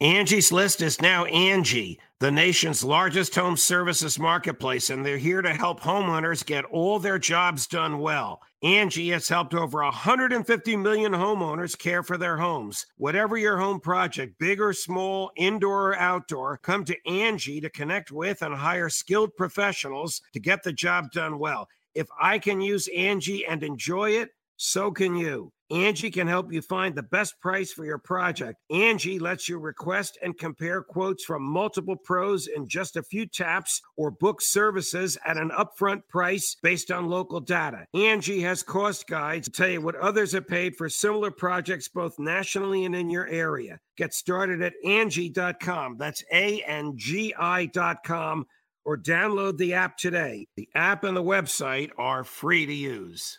Angie's 0.00 0.50
List 0.50 0.80
is 0.80 1.02
now 1.02 1.26
Angi, 1.26 1.98
the 2.20 2.30
nation's 2.30 2.82
largest 2.82 3.34
home 3.34 3.58
services 3.58 4.18
marketplace, 4.18 4.88
and 4.88 5.04
they're 5.04 5.18
here 5.18 5.42
to 5.42 5.52
help 5.52 5.78
homeowners 5.78 6.42
get 6.42 6.64
all 6.64 6.98
their 6.98 7.18
jobs 7.18 7.66
done 7.66 7.98
well. 7.98 8.40
Angi 8.64 9.12
has 9.12 9.28
helped 9.28 9.52
over 9.52 9.82
150 9.82 10.76
million 10.76 11.12
homeowners 11.12 11.78
care 11.78 12.02
for 12.02 12.16
their 12.16 12.38
homes. 12.38 12.86
Whatever 12.96 13.36
your 13.36 13.58
home 13.58 13.78
project, 13.78 14.38
big 14.38 14.58
or 14.58 14.72
small, 14.72 15.32
indoor 15.36 15.90
or 15.90 15.98
outdoor, 15.98 16.56
come 16.56 16.82
to 16.86 16.96
Angi 17.06 17.60
to 17.60 17.68
connect 17.68 18.10
with 18.10 18.40
and 18.40 18.54
hire 18.54 18.88
skilled 18.88 19.36
professionals 19.36 20.22
to 20.32 20.40
get 20.40 20.62
the 20.62 20.72
job 20.72 21.12
done 21.12 21.38
well. 21.38 21.68
If 21.94 22.06
I 22.18 22.38
can 22.38 22.62
use 22.62 22.88
Angi 22.96 23.42
and 23.46 23.62
enjoy 23.62 24.12
it, 24.12 24.30
so 24.56 24.92
can 24.92 25.14
you. 25.14 25.52
Angi 25.70 26.12
can 26.12 26.26
help 26.26 26.52
you 26.52 26.62
find 26.62 26.94
the 26.94 27.02
best 27.02 27.40
price 27.40 27.72
for 27.72 27.84
your 27.84 27.98
project. 27.98 28.58
Angi 28.72 29.20
lets 29.20 29.48
you 29.48 29.58
request 29.58 30.18
and 30.22 30.36
compare 30.36 30.82
quotes 30.82 31.24
from 31.24 31.42
multiple 31.42 31.96
pros 31.96 32.46
in 32.48 32.68
just 32.68 32.96
a 32.96 33.02
few 33.02 33.26
taps 33.26 33.80
or 33.96 34.10
book 34.10 34.42
services 34.42 35.16
at 35.24 35.36
an 35.36 35.50
upfront 35.50 36.02
price 36.08 36.56
based 36.62 36.90
on 36.90 37.08
local 37.08 37.40
data. 37.40 37.86
Angi 37.94 38.42
has 38.42 38.62
cost 38.62 39.06
guides 39.06 39.48
to 39.48 39.52
tell 39.52 39.68
you 39.68 39.80
what 39.80 39.96
others 39.96 40.32
have 40.32 40.48
paid 40.48 40.76
for 40.76 40.88
similar 40.88 41.30
projects 41.30 41.88
both 41.88 42.18
nationally 42.18 42.84
and 42.84 42.96
in 42.96 43.08
your 43.08 43.28
area. 43.28 43.78
Get 43.96 44.12
started 44.12 44.62
at 44.62 44.72
Angi.com. 44.84 45.96
That's 45.98 46.24
A 46.32 46.62
N 46.62 46.94
G 46.96 47.34
I.com 47.38 48.46
or 48.84 48.96
download 48.96 49.58
the 49.58 49.74
app 49.74 49.96
today. 49.96 50.46
The 50.56 50.68
app 50.74 51.04
and 51.04 51.16
the 51.16 51.22
website 51.22 51.90
are 51.98 52.24
free 52.24 52.66
to 52.66 52.74
use. 52.74 53.38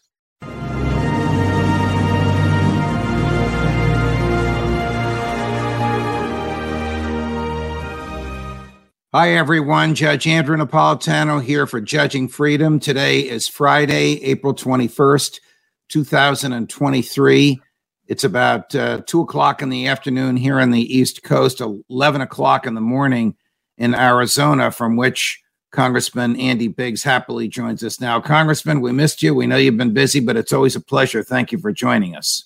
Hi, 9.14 9.34
everyone. 9.34 9.94
Judge 9.94 10.26
Andrew 10.26 10.56
Napolitano 10.56 11.44
here 11.44 11.68
for 11.68 11.82
Judging 11.82 12.30
Freedom. 12.30 12.80
Today 12.80 13.20
is 13.20 13.46
Friday, 13.46 14.24
April 14.24 14.54
21st, 14.56 15.42
2023. 15.90 17.62
It's 18.08 18.24
about 18.24 18.74
uh, 18.74 19.02
2 19.06 19.20
o'clock 19.20 19.62
in 19.62 19.68
the 19.68 19.88
afternoon 19.88 20.38
here 20.38 20.62
on 20.62 20.72
the 20.72 20.98
East 20.98 21.24
Coast, 21.24 21.60
11 21.60 22.22
o'clock 22.22 22.66
in 22.66 22.74
the 22.74 22.80
morning 22.80 23.36
in 23.78 23.94
Arizona, 23.94 24.72
from 24.72 24.96
which 24.96 25.44
Congressman 25.72 26.40
Andy 26.40 26.70
Biggs 26.70 27.04
happily 27.04 27.50
joins 27.50 27.84
us 27.84 28.00
now. 28.00 28.22
Congressman, 28.22 28.80
we 28.80 28.94
missed 28.94 29.22
you. 29.22 29.36
We 29.36 29.46
know 29.46 29.58
you've 29.58 29.76
been 29.76 29.94
busy, 29.94 30.22
but 30.22 30.38
it's 30.38 30.54
always 30.54 30.78
a 30.78 30.82
pleasure. 30.82 31.22
Thank 31.22 31.52
you 31.52 31.58
for 31.58 31.74
joining 31.74 32.16
us. 32.16 32.46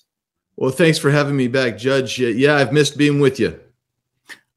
Well, 0.56 0.72
thanks 0.72 0.98
for 0.98 1.12
having 1.12 1.36
me 1.36 1.46
back, 1.46 1.78
Judge. 1.78 2.18
Yeah, 2.18 2.56
I've 2.56 2.72
missed 2.72 2.98
being 2.98 3.20
with 3.20 3.38
you. 3.38 3.60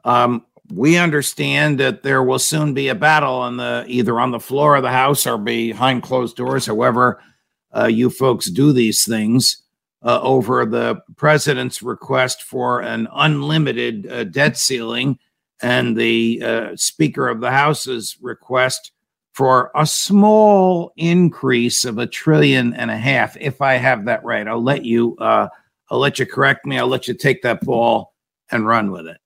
Um, 0.06 0.46
we 0.72 0.98
understand 0.98 1.80
that 1.80 2.04
there 2.04 2.24
will 2.24 2.40
soon 2.40 2.74
be 2.74 2.90
a 2.90 2.96
battle 2.96 3.36
on 3.36 3.58
the 3.58 3.86
either 3.88 4.20
on 4.20 4.32
the 4.32 4.40
floor 4.40 4.76
of 4.76 4.84
the 4.84 4.92
house 4.92 5.26
or 5.26 5.38
behind 5.38 6.04
closed 6.04 6.36
doors 6.36 6.66
however 6.66 7.22
uh, 7.76 7.86
you 7.86 8.10
folks 8.10 8.50
do 8.50 8.72
these 8.72 9.06
things 9.06 9.64
uh, 10.04 10.20
over 10.22 10.66
the 10.66 11.02
president's 11.18 11.82
request 11.82 12.44
for 12.44 12.82
an 12.82 13.08
unlimited 13.14 14.10
uh, 14.12 14.24
debt 14.24 14.58
ceiling 14.58 15.18
and 15.62 15.98
the 15.98 16.42
uh, 16.44 16.76
speaker 16.76 17.28
of 17.28 17.42
the 17.42 17.52
house's 17.52 18.18
request 18.22 18.92
for 19.34 19.72
a 19.76 19.86
small 19.86 20.92
increase 20.98 21.86
of 21.86 21.98
a 21.98 22.08
trillion 22.08 22.74
and 22.74 22.92
a 22.92 22.98
half 22.98 23.36
if 23.38 23.62
i 23.62 23.74
have 23.74 24.06
that 24.06 24.24
right. 24.24 24.48
I'll 24.48 24.64
let 24.64 24.86
you 24.86 25.16
uh, 25.18 25.48
i'll 25.90 26.00
let 26.00 26.20
you 26.20 26.26
correct 26.26 26.66
me. 26.66 26.78
I'll 26.78 26.88
let 26.88 27.08
you 27.08 27.14
take 27.14 27.42
that 27.42 27.62
ball 27.62 28.14
and 28.52 28.68
run 28.68 28.92
with 28.92 29.08
it 29.08 29.18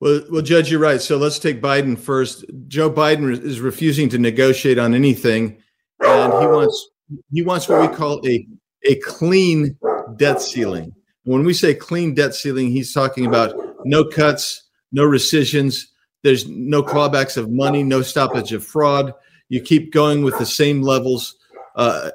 well, 0.00 0.22
well, 0.30 0.42
Judge, 0.42 0.70
you're 0.70 0.80
right. 0.80 1.00
So 1.00 1.16
let's 1.16 1.38
take 1.38 1.62
Biden 1.62 1.98
first. 1.98 2.44
Joe 2.68 2.90
Biden 2.90 3.30
is 3.30 3.60
refusing 3.60 4.08
to 4.10 4.18
negotiate 4.18 4.78
on 4.78 4.94
anything, 4.94 5.56
and 6.00 6.32
he 6.34 6.46
wants 6.46 6.90
he 7.32 7.42
wants 7.42 7.68
what 7.68 7.88
we 7.88 7.96
call 7.96 8.26
a 8.26 8.46
a 8.84 8.96
clean 8.96 9.76
debt 10.16 10.42
ceiling. 10.42 10.94
When 11.24 11.44
we 11.44 11.54
say 11.54 11.74
clean 11.74 12.14
debt 12.14 12.34
ceiling, 12.34 12.70
he's 12.70 12.92
talking 12.92 13.26
about 13.26 13.54
no 13.84 14.04
cuts, 14.04 14.62
no 14.92 15.04
rescissions. 15.04 15.90
There's 16.22 16.46
no 16.46 16.82
clawbacks 16.82 17.36
of 17.36 17.50
money, 17.50 17.82
no 17.82 18.02
stoppage 18.02 18.52
of 18.52 18.64
fraud. 18.64 19.12
You 19.48 19.60
keep 19.60 19.92
going 19.92 20.24
with 20.24 20.38
the 20.38 20.46
same 20.46 20.82
levels 20.82 21.36
uh, 21.76 22.10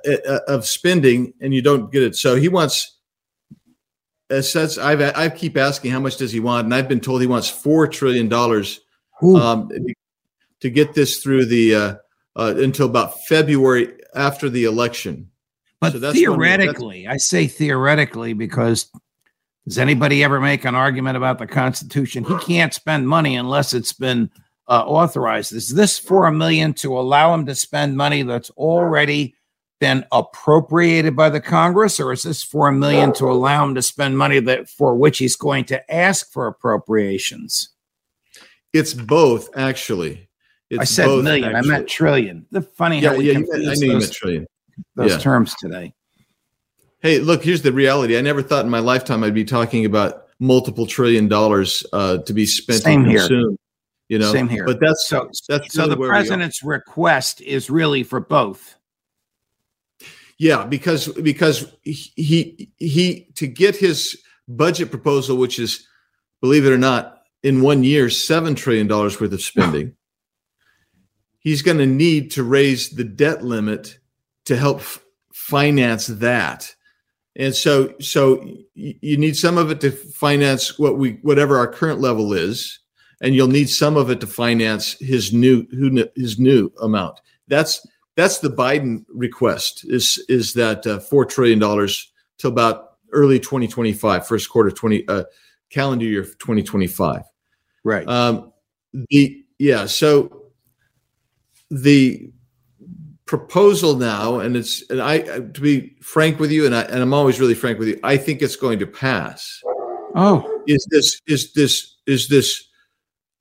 of 0.47 0.65
spending, 0.65 1.33
and 1.41 1.53
you 1.53 1.61
don't 1.61 1.91
get 1.91 2.03
it. 2.03 2.15
So 2.15 2.35
he 2.35 2.47
wants 2.47 2.97
says 4.39 4.77
I've 4.77 5.01
I 5.01 5.29
keep 5.29 5.57
asking 5.57 5.91
how 5.91 5.99
much 5.99 6.17
does 6.17 6.31
he 6.31 6.39
want, 6.39 6.65
and 6.65 6.73
I've 6.73 6.87
been 6.87 7.01
told 7.01 7.21
he 7.21 7.27
wants 7.27 7.49
four 7.49 7.87
trillion 7.87 8.29
dollars 8.29 8.79
um, 9.21 9.69
to 10.61 10.69
get 10.69 10.93
this 10.93 11.21
through 11.21 11.45
the 11.45 11.75
uh, 11.75 11.95
uh, 12.35 12.53
until 12.57 12.87
about 12.87 13.21
February 13.25 13.91
after 14.15 14.49
the 14.49 14.65
election. 14.65 15.29
But 15.79 15.93
so 15.93 16.13
theoretically, 16.13 17.07
I 17.07 17.17
say 17.17 17.47
theoretically 17.47 18.33
because 18.33 18.89
does 19.67 19.77
anybody 19.77 20.23
ever 20.23 20.39
make 20.39 20.65
an 20.65 20.75
argument 20.75 21.17
about 21.17 21.39
the 21.39 21.47
Constitution? 21.47 22.23
He 22.23 22.37
can't 22.37 22.73
spend 22.73 23.07
money 23.07 23.35
unless 23.35 23.73
it's 23.73 23.93
been 23.93 24.29
uh, 24.67 24.83
authorized. 24.85 25.53
Is 25.53 25.73
this 25.73 25.99
for 25.99 26.25
a 26.25 26.31
million 26.31 26.73
to 26.75 26.97
allow 26.97 27.33
him 27.33 27.45
to 27.45 27.55
spend 27.55 27.97
money 27.97 28.23
that's 28.23 28.49
already 28.51 29.35
been 29.81 30.05
appropriated 30.11 31.15
by 31.15 31.29
the 31.29 31.41
Congress, 31.41 31.99
or 31.99 32.13
is 32.13 32.21
this 32.21 32.43
four 32.43 32.71
million 32.71 33.11
to 33.13 33.25
allow 33.25 33.65
him 33.65 33.75
to 33.75 33.81
spend 33.81 34.15
money 34.15 34.39
that 34.39 34.69
for 34.69 34.95
which 34.95 35.17
he's 35.17 35.35
going 35.35 35.65
to 35.65 35.93
ask 35.93 36.31
for 36.31 36.47
appropriations? 36.47 37.69
It's 38.71 38.93
both, 38.93 39.49
actually. 39.57 40.29
It's 40.69 40.81
I 40.81 40.83
said 40.85 41.05
both, 41.07 41.23
million. 41.25 41.55
Actually. 41.55 41.69
I 41.69 41.77
meant 41.77 41.89
trillion. 41.89 42.45
The 42.51 42.61
funny 42.61 42.99
yeah, 42.99 43.09
how 43.09 43.17
we 43.17 43.31
yeah, 43.31 43.39
I 43.39 43.41
knew 43.41 43.65
those, 43.65 43.81
you 43.81 43.97
meant 43.97 44.13
trillion. 44.13 44.47
Those 44.95 45.11
yeah. 45.11 45.17
terms 45.17 45.55
today. 45.55 45.93
Hey, 46.99 47.17
look, 47.17 47.43
here's 47.43 47.63
the 47.63 47.73
reality. 47.73 48.17
I 48.17 48.21
never 48.21 48.43
thought 48.43 48.63
in 48.63 48.71
my 48.71 48.79
lifetime 48.79 49.23
I'd 49.23 49.33
be 49.33 49.43
talking 49.43 49.85
about 49.85 50.27
multiple 50.39 50.85
trillion 50.85 51.27
dollars 51.27 51.83
uh, 51.91 52.19
to 52.19 52.33
be 52.33 52.45
spent 52.45 52.83
Same 52.83 53.03
here. 53.03 53.27
You 54.09 54.19
know, 54.19 54.31
same 54.31 54.47
here. 54.47 54.65
But 54.65 54.79
that's 54.79 55.07
so. 55.07 55.27
That's 55.49 55.73
so 55.73 55.87
the 55.87 55.97
president's 55.97 56.61
request 56.61 57.41
is 57.41 57.69
really 57.69 58.03
for 58.03 58.19
both. 58.19 58.77
Yeah, 60.41 60.65
because 60.65 61.07
because 61.07 61.71
he 61.83 62.71
he 62.77 63.27
to 63.35 63.45
get 63.45 63.75
his 63.75 64.19
budget 64.47 64.89
proposal, 64.89 65.37
which 65.37 65.59
is, 65.59 65.85
believe 66.41 66.65
it 66.65 66.71
or 66.71 66.79
not, 66.79 67.21
in 67.43 67.61
one 67.61 67.83
year, 67.83 68.09
seven 68.09 68.55
trillion 68.55 68.87
dollars 68.87 69.21
worth 69.21 69.33
of 69.33 69.41
spending. 69.43 69.95
he's 71.37 71.61
going 71.61 71.77
to 71.77 71.85
need 71.85 72.31
to 72.31 72.43
raise 72.43 72.89
the 72.89 73.03
debt 73.03 73.43
limit 73.43 73.99
to 74.45 74.57
help 74.57 74.79
f- 74.79 75.03
finance 75.31 76.07
that, 76.07 76.73
and 77.35 77.53
so 77.53 77.93
so 77.99 78.43
you 78.73 79.17
need 79.17 79.37
some 79.37 79.59
of 79.59 79.69
it 79.69 79.79
to 79.81 79.91
finance 79.91 80.79
what 80.79 80.97
we 80.97 81.19
whatever 81.21 81.55
our 81.59 81.71
current 81.71 81.99
level 81.99 82.33
is, 82.33 82.79
and 83.21 83.35
you'll 83.35 83.47
need 83.47 83.69
some 83.69 83.95
of 83.95 84.09
it 84.09 84.19
to 84.21 84.25
finance 84.25 84.93
his 84.93 85.31
new 85.31 85.67
his 86.15 86.39
new 86.39 86.71
amount. 86.81 87.21
That's 87.47 87.85
that's 88.15 88.39
the 88.39 88.49
Biden 88.49 89.05
request 89.09 89.85
is 89.85 90.23
is 90.27 90.53
that 90.53 90.85
uh, 90.85 90.99
four 90.99 91.25
trillion 91.25 91.59
dollars 91.59 92.11
till 92.37 92.51
about 92.51 92.97
early 93.11 93.39
2025, 93.39 94.27
first 94.27 94.49
quarter 94.49 94.71
20 94.71 95.07
uh, 95.07 95.23
calendar 95.69 96.05
year 96.05 96.23
2025. 96.23 97.23
Right. 97.83 98.07
Um, 98.07 98.51
the 99.09 99.43
yeah. 99.59 99.85
So 99.85 100.51
the 101.69 102.31
proposal 103.25 103.95
now, 103.95 104.39
and 104.39 104.57
it's 104.57 104.87
and 104.89 105.01
I 105.01 105.19
to 105.19 105.61
be 105.61 105.95
frank 106.01 106.39
with 106.39 106.51
you, 106.51 106.65
and 106.65 106.75
I 106.75 106.81
and 106.81 107.01
I'm 107.01 107.13
always 107.13 107.39
really 107.39 107.55
frank 107.55 107.79
with 107.79 107.87
you. 107.87 107.99
I 108.03 108.17
think 108.17 108.41
it's 108.41 108.55
going 108.57 108.79
to 108.79 108.87
pass. 108.87 109.61
Oh, 110.15 110.63
is 110.67 110.85
this 110.91 111.21
is 111.27 111.53
this 111.53 111.95
is 112.05 112.27
this 112.27 112.67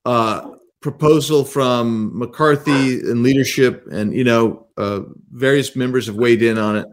uh, 0.04 0.48
proposal 0.80 1.44
from 1.44 2.16
McCarthy 2.18 3.00
and 3.00 3.22
leadership, 3.22 3.86
and 3.90 4.14
you 4.14 4.24
know, 4.24 4.66
uh, 4.76 5.00
various 5.32 5.76
members 5.76 6.06
have 6.06 6.16
weighed 6.16 6.42
in 6.42 6.58
on 6.58 6.76
it 6.76 6.86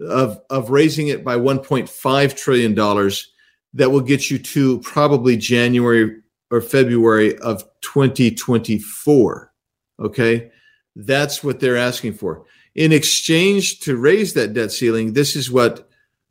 of 0.00 0.40
of 0.50 0.70
raising 0.70 1.08
it 1.08 1.24
by 1.24 1.36
1.5 1.36 2.36
trillion 2.36 2.74
dollars. 2.74 3.32
That 3.74 3.90
will 3.90 4.00
get 4.00 4.30
you 4.30 4.38
to 4.38 4.80
probably 4.80 5.36
January 5.36 6.16
or 6.50 6.60
February 6.60 7.36
of 7.38 7.62
2024. 7.82 9.52
Okay, 10.00 10.50
that's 10.96 11.44
what 11.44 11.60
they're 11.60 11.76
asking 11.76 12.14
for. 12.14 12.44
In 12.74 12.92
exchange 12.92 13.80
to 13.80 13.96
raise 13.96 14.34
that 14.34 14.54
debt 14.54 14.72
ceiling, 14.72 15.12
this 15.12 15.36
is 15.36 15.50
what 15.50 15.88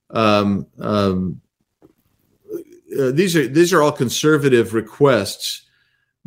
um, 0.09 0.65
um, 0.79 1.41
uh, 2.97 3.11
these 3.11 3.35
are. 3.35 3.47
These 3.47 3.73
are 3.73 3.83
all 3.83 3.91
conservative 3.91 4.73
requests 4.73 5.66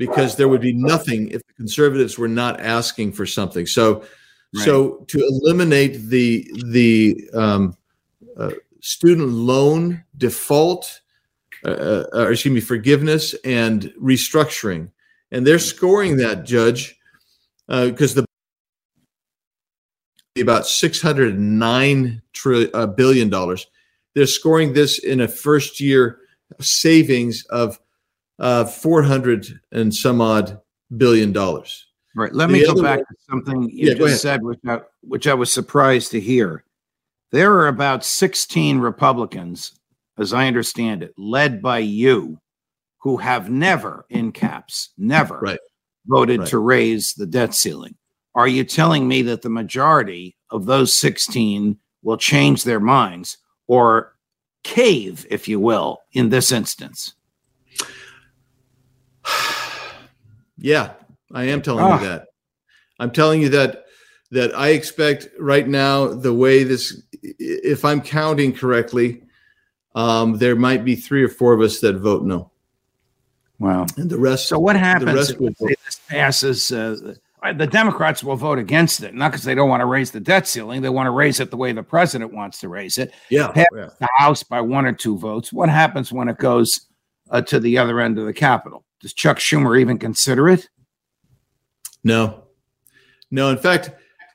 because 0.01 0.37
there 0.37 0.49
would 0.49 0.63
be 0.63 0.73
nothing 0.73 1.29
if 1.29 1.47
the 1.47 1.53
conservatives 1.53 2.17
were 2.17 2.27
not 2.27 2.59
asking 2.59 3.13
for 3.13 3.27
something. 3.27 3.67
So, 3.67 4.01
right. 4.55 4.65
so 4.65 5.05
to 5.09 5.19
eliminate 5.19 6.09
the 6.09 6.51
the 6.71 7.29
um, 7.35 7.77
uh, 8.39 8.53
student 8.81 9.29
loan 9.29 10.03
default 10.17 11.03
uh, 11.67 12.05
uh, 12.15 12.31
excuse 12.31 12.55
me, 12.55 12.61
forgiveness 12.63 13.35
and 13.45 13.93
restructuring, 14.01 14.91
and 15.31 15.47
they're 15.47 15.59
scoring 15.59 16.17
that 16.17 16.47
judge 16.47 16.99
because 17.69 18.17
uh, 18.17 18.23
the 20.35 20.41
about 20.41 20.67
six 20.67 21.03
hundred 21.03 21.39
nine 21.39 22.23
uh, 22.47 22.87
billion 22.87 23.29
dollars. 23.29 23.67
They're 24.15 24.27
scoring 24.27 24.73
this 24.73 24.99
in 24.99 25.21
a 25.21 25.29
first 25.29 25.79
year 25.79 26.21
savings 26.59 27.45
of 27.51 27.79
uh, 28.41 28.65
400 28.65 29.61
and 29.71 29.95
some 29.95 30.21
odd 30.21 30.61
billion 30.97 31.33
dollars. 31.33 31.87
Right. 32.17 32.35
Let 32.35 32.49
the 32.49 32.55
me 32.55 32.67
go 32.67 32.83
back 32.83 32.99
to 32.99 33.15
something 33.29 33.71
you 33.71 33.89
yeah, 33.89 33.95
just 33.95 34.23
said, 34.23 34.43
which 34.43 34.59
I, 34.67 34.81
which 35.03 35.29
I 35.29 35.35
was 35.35 35.53
surprised 35.53 36.11
to 36.13 36.21
hear. 36.21 36.65
There 37.31 37.53
are 37.55 37.69
about 37.69 38.05
16 38.05 38.79
Republicans, 38.79 39.79
as 40.19 40.33
I 40.33 40.49
understand 40.49 41.05
it, 41.05 41.15
led 41.17 41.63
by 41.63 41.79
you, 41.79 42.41
who 42.99 43.17
have 43.19 43.49
never, 43.49 44.05
in 44.11 44.33
caps, 44.33 44.91
never 44.99 45.39
right. 45.39 45.61
voted 46.07 46.41
right. 46.41 46.49
to 46.49 46.59
raise 46.59 47.15
the 47.15 47.27
debt 47.27 47.55
ceiling. 47.55 47.95
Are 48.35 48.49
you 48.49 48.65
telling 48.65 49.07
me 49.07 49.23
that 49.23 49.43
the 49.43 49.49
majority 49.49 50.37
of 50.51 50.67
those 50.67 50.99
16 50.99 51.79
will 52.03 52.17
change 52.17 52.65
their 52.65 52.81
minds 52.81 53.39
or 53.69 54.17
cave, 54.65 55.27
if 55.31 55.47
you 55.47 55.61
will, 55.61 56.01
in 56.13 56.29
this 56.29 56.51
instance? 56.51 57.15
yeah, 60.59 60.93
I 61.33 61.45
am 61.45 61.63
telling 61.63 61.85
you 61.85 61.93
ah. 61.93 61.99
that. 61.99 62.27
I'm 62.99 63.11
telling 63.11 63.41
you 63.41 63.49
that 63.51 63.85
that 64.31 64.55
I 64.57 64.69
expect 64.69 65.29
right 65.39 65.67
now 65.67 66.07
the 66.07 66.33
way 66.33 66.63
this, 66.63 67.03
if 67.23 67.85
I'm 67.85 68.01
counting 68.01 68.53
correctly, 68.53 69.23
um, 69.95 70.39
there 70.39 70.55
might 70.55 70.85
be 70.85 70.95
three 70.95 71.25
or 71.25 71.29
four 71.29 71.53
of 71.53 71.61
us 71.61 71.81
that 71.81 71.97
vote 71.97 72.23
no. 72.23 72.51
Wow. 73.59 73.87
And 73.97 74.09
the 74.09 74.19
rest. 74.19 74.49
So 74.49 74.59
what 74.59 74.77
happens 74.77 75.31
if 75.31 75.59
this 75.59 76.01
passes? 76.09 76.73
Uh, 76.73 77.15
the 77.57 77.67
Democrats 77.67 78.23
will 78.23 78.37
vote 78.37 78.59
against 78.59 79.03
it, 79.03 79.15
not 79.15 79.33
because 79.33 79.45
they 79.45 79.55
don't 79.55 79.69
want 79.69 79.81
to 79.81 79.87
raise 79.87 80.11
the 80.11 80.21
debt 80.21 80.47
ceiling. 80.47 80.81
They 80.81 80.89
want 80.89 81.07
to 81.07 81.11
raise 81.11 81.41
it 81.41 81.51
the 81.51 81.57
way 81.57 81.73
the 81.73 81.83
president 81.83 82.33
wants 82.33 82.61
to 82.61 82.69
raise 82.69 82.99
it. 82.99 83.13
Yeah. 83.31 83.53
yeah. 83.57 83.65
The 83.99 84.09
House 84.17 84.43
by 84.43 84.61
one 84.61 84.87
or 84.87 84.93
two 84.93 85.19
votes. 85.19 85.53
What 85.53 85.69
happens 85.69 86.13
when 86.13 86.29
it 86.29 86.39
goes 86.39 86.87
uh, 87.31 87.43
to 87.43 87.61
the 87.61 87.79
other 87.79 88.01
end 88.01 88.19
of 88.19 88.27
the 88.27 88.33
Capitol? 88.33 88.85
Does 89.01 89.15
Chuck 89.15 89.39
Schumer 89.39 89.79
even 89.81 89.99
consider 89.99 90.49
it? 90.49 90.69
No. 92.05 92.45
No. 93.31 93.49
In 93.51 93.59
fact, 93.59 93.91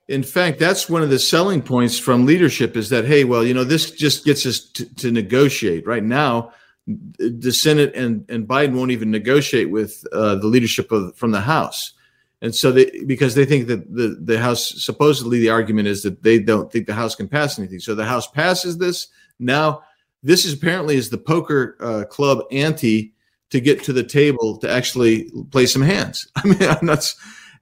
in 0.08 0.24
fact, 0.24 0.60
that's 0.60 0.90
one 0.90 1.02
of 1.02 1.10
the 1.10 1.20
selling 1.20 1.62
points 1.62 1.98
from 1.98 2.26
leadership 2.26 2.78
is 2.78 2.90
that, 2.90 3.06
hey, 3.06 3.24
well, 3.24 3.44
you 3.44 3.54
know, 3.54 3.64
this 3.64 3.92
just 3.92 4.26
gets 4.26 4.46
us 4.46 4.60
to, 4.60 4.86
to 4.96 5.12
negotiate. 5.12 5.88
Right 5.88 6.04
now, 6.04 6.52
the 6.88 7.52
Senate 7.52 7.96
and, 7.96 8.30
and 8.30 8.48
Biden 8.48 8.76
won't 8.76 8.92
even 8.92 9.10
negotiate 9.10 9.72
with 9.72 10.06
uh, 10.12 10.36
the 10.36 10.48
leadership 10.48 10.92
of, 10.92 11.16
from 11.16 11.32
the 11.32 11.42
House. 11.42 11.94
And 12.42 12.54
so 12.54 12.72
they, 12.72 13.04
because 13.08 13.34
they 13.34 13.46
think 13.46 13.66
that 13.68 13.92
the, 13.92 14.20
the 14.22 14.40
House, 14.40 14.84
supposedly 14.84 15.40
the 15.40 15.50
argument 15.50 15.88
is 15.88 16.04
that 16.04 16.22
they 16.22 16.38
don't 16.38 16.72
think 16.72 16.86
the 16.86 16.94
House 16.94 17.16
can 17.16 17.28
pass 17.28 17.58
anything. 17.58 17.80
So 17.80 17.96
the 17.96 18.06
House 18.06 18.28
passes 18.28 18.78
this. 18.78 19.08
Now, 19.40 19.82
this 20.22 20.46
is 20.46 20.54
apparently 20.54 20.96
is 20.96 21.10
the 21.10 21.18
poker 21.18 21.78
uh, 21.80 22.06
club 22.06 22.44
ante 22.52 23.15
to 23.56 23.62
get 23.62 23.82
to 23.84 23.94
the 23.94 24.04
table 24.04 24.58
to 24.58 24.70
actually 24.70 25.32
play 25.50 25.66
some 25.66 25.82
hands. 25.82 26.28
I 26.36 26.46
mean, 26.46 26.62
I'm 26.62 26.86
not, 26.86 27.14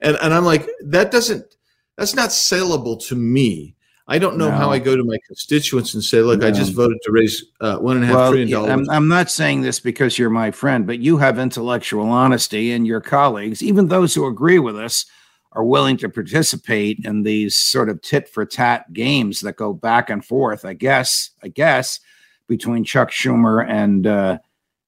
and, 0.02 0.18
and 0.22 0.34
I'm 0.34 0.44
like, 0.44 0.68
that 0.86 1.12
doesn't, 1.12 1.56
that's 1.98 2.16
not 2.16 2.32
saleable 2.32 2.98
to 2.98 3.16
me. 3.16 3.76
I 4.08 4.18
don't 4.18 4.38
know 4.38 4.50
no. 4.50 4.56
how 4.58 4.72
I 4.72 4.80
go 4.80 4.98
to 4.98 5.04
my 5.04 5.18
constituents 5.26 5.94
and 5.94 6.04
say, 6.04 6.20
"Look, 6.20 6.42
no. 6.42 6.48
I 6.48 6.52
just 6.52 6.74
voted 6.74 6.98
to 7.04 7.12
raise 7.14 7.46
uh, 7.62 7.78
one 7.78 7.96
and 7.96 8.04
a 8.04 8.08
half 8.08 8.16
well, 8.18 8.32
trillion 8.32 8.50
dollars." 8.50 8.70
I'm, 8.70 8.90
I'm 8.90 9.08
not 9.08 9.32
saying 9.32 9.62
this 9.62 9.80
because 9.80 10.20
you're 10.20 10.30
my 10.30 10.52
friend, 10.52 10.86
but 10.86 11.00
you 11.00 11.20
have 11.20 11.40
intellectual 11.40 12.10
honesty, 12.10 12.74
and 12.74 12.86
your 12.86 13.00
colleagues, 13.00 13.64
even 13.64 13.88
those 13.88 14.14
who 14.14 14.28
agree 14.28 14.60
with 14.60 14.78
us, 14.78 15.06
are 15.54 15.64
willing 15.64 15.96
to 15.98 16.10
participate 16.10 17.00
in 17.06 17.24
these 17.24 17.58
sort 17.58 17.88
of 17.88 18.02
tit 18.02 18.28
for 18.28 18.46
tat 18.46 18.92
games 18.92 19.40
that 19.40 19.56
go 19.56 19.72
back 19.72 20.10
and 20.10 20.26
forth. 20.26 20.66
I 20.66 20.74
guess, 20.74 21.30
I 21.42 21.48
guess, 21.48 22.02
between 22.50 22.84
Chuck 22.84 23.10
Schumer 23.10 23.66
and 23.66 24.06
uh, 24.06 24.40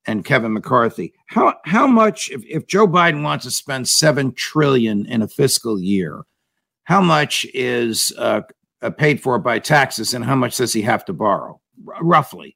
and 0.07 0.25
Kevin 0.25 0.53
McCarthy. 0.53 1.13
How 1.27 1.55
how 1.65 1.87
much 1.87 2.29
if, 2.31 2.43
if 2.45 2.67
Joe 2.67 2.87
Biden 2.87 3.23
wants 3.23 3.45
to 3.45 3.51
spend 3.51 3.87
seven 3.87 4.33
trillion 4.33 5.05
in 5.05 5.21
a 5.21 5.27
fiscal 5.27 5.79
year? 5.79 6.25
how 6.85 7.01
much 7.01 7.45
is 7.53 8.13
uh, 8.17 8.41
uh, 8.81 8.89
paid 8.91 9.21
for 9.21 9.37
by 9.37 9.59
taxes 9.59 10.13
and 10.13 10.23
how 10.23 10.35
much 10.35 10.57
does 10.57 10.71
he 10.71 10.81
have 10.81 11.03
to 11.05 11.13
borrow 11.13 11.59
R- 11.87 12.03
roughly 12.03 12.55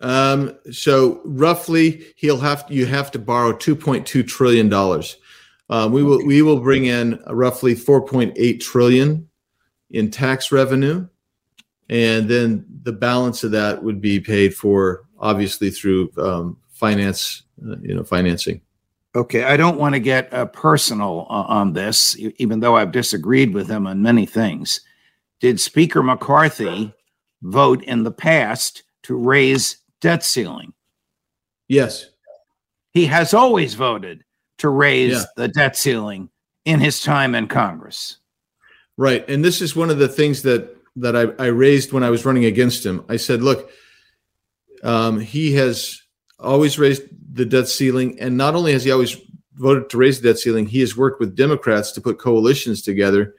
um, 0.00 0.56
so 0.70 1.20
roughly 1.24 2.06
he'll 2.16 2.38
have 2.38 2.66
you 2.68 2.86
have 2.86 3.10
to 3.12 3.18
borrow 3.18 3.52
2.2 3.52 4.26
trillion 4.28 4.68
dollars 4.68 5.16
um, 5.70 5.92
we 5.92 6.02
will 6.02 6.24
we 6.26 6.42
will 6.42 6.60
bring 6.60 6.84
in 6.84 7.18
roughly 7.28 7.74
4.8 7.74 8.60
trillion 8.60 9.28
in 9.90 10.10
tax 10.10 10.52
revenue 10.52 11.06
and 11.88 12.28
then 12.28 12.64
the 12.82 12.92
balance 12.92 13.42
of 13.42 13.50
that 13.52 13.82
would 13.82 14.00
be 14.00 14.20
paid 14.20 14.54
for 14.54 15.06
obviously 15.20 15.70
through 15.70 16.10
um, 16.18 16.56
finance 16.70 17.42
uh, 17.66 17.76
you 17.82 17.94
know 17.94 18.04
financing 18.04 18.60
Okay, 19.14 19.42
I 19.42 19.56
don't 19.56 19.78
want 19.78 19.94
to 19.96 20.00
get 20.00 20.32
uh, 20.32 20.46
personal 20.46 21.26
uh, 21.28 21.42
on 21.48 21.72
this, 21.72 22.16
even 22.38 22.60
though 22.60 22.76
I've 22.76 22.92
disagreed 22.92 23.52
with 23.52 23.68
him 23.68 23.88
on 23.88 24.02
many 24.02 24.24
things. 24.24 24.82
Did 25.40 25.60
Speaker 25.60 26.00
McCarthy 26.02 26.92
vote 27.42 27.82
in 27.84 28.04
the 28.04 28.12
past 28.12 28.84
to 29.04 29.16
raise 29.16 29.78
debt 30.00 30.22
ceiling? 30.22 30.74
Yes. 31.66 32.10
He 32.92 33.06
has 33.06 33.34
always 33.34 33.74
voted 33.74 34.22
to 34.58 34.68
raise 34.68 35.12
yeah. 35.12 35.24
the 35.36 35.48
debt 35.48 35.76
ceiling 35.76 36.28
in 36.64 36.78
his 36.78 37.02
time 37.02 37.34
in 37.34 37.48
Congress. 37.48 38.18
Right, 38.96 39.28
and 39.28 39.44
this 39.44 39.60
is 39.60 39.74
one 39.74 39.90
of 39.90 39.98
the 39.98 40.08
things 40.08 40.42
that 40.42 40.76
that 40.96 41.16
I, 41.16 41.22
I 41.42 41.46
raised 41.46 41.92
when 41.92 42.04
I 42.04 42.10
was 42.10 42.24
running 42.24 42.44
against 42.44 42.84
him. 42.84 43.04
I 43.08 43.16
said, 43.16 43.42
"Look, 43.42 43.70
um, 44.82 45.20
he 45.20 45.52
has 45.54 46.02
always 46.38 46.78
raised 46.78 47.02
the 47.32 47.44
debt 47.44 47.68
ceiling. 47.68 48.18
And 48.20 48.36
not 48.36 48.54
only 48.54 48.72
has 48.72 48.84
he 48.84 48.90
always 48.90 49.16
voted 49.54 49.90
to 49.90 49.98
raise 49.98 50.20
the 50.20 50.28
debt 50.28 50.38
ceiling, 50.38 50.66
he 50.66 50.80
has 50.80 50.96
worked 50.96 51.20
with 51.20 51.36
Democrats 51.36 51.92
to 51.92 52.00
put 52.00 52.18
coalitions 52.18 52.82
together 52.82 53.34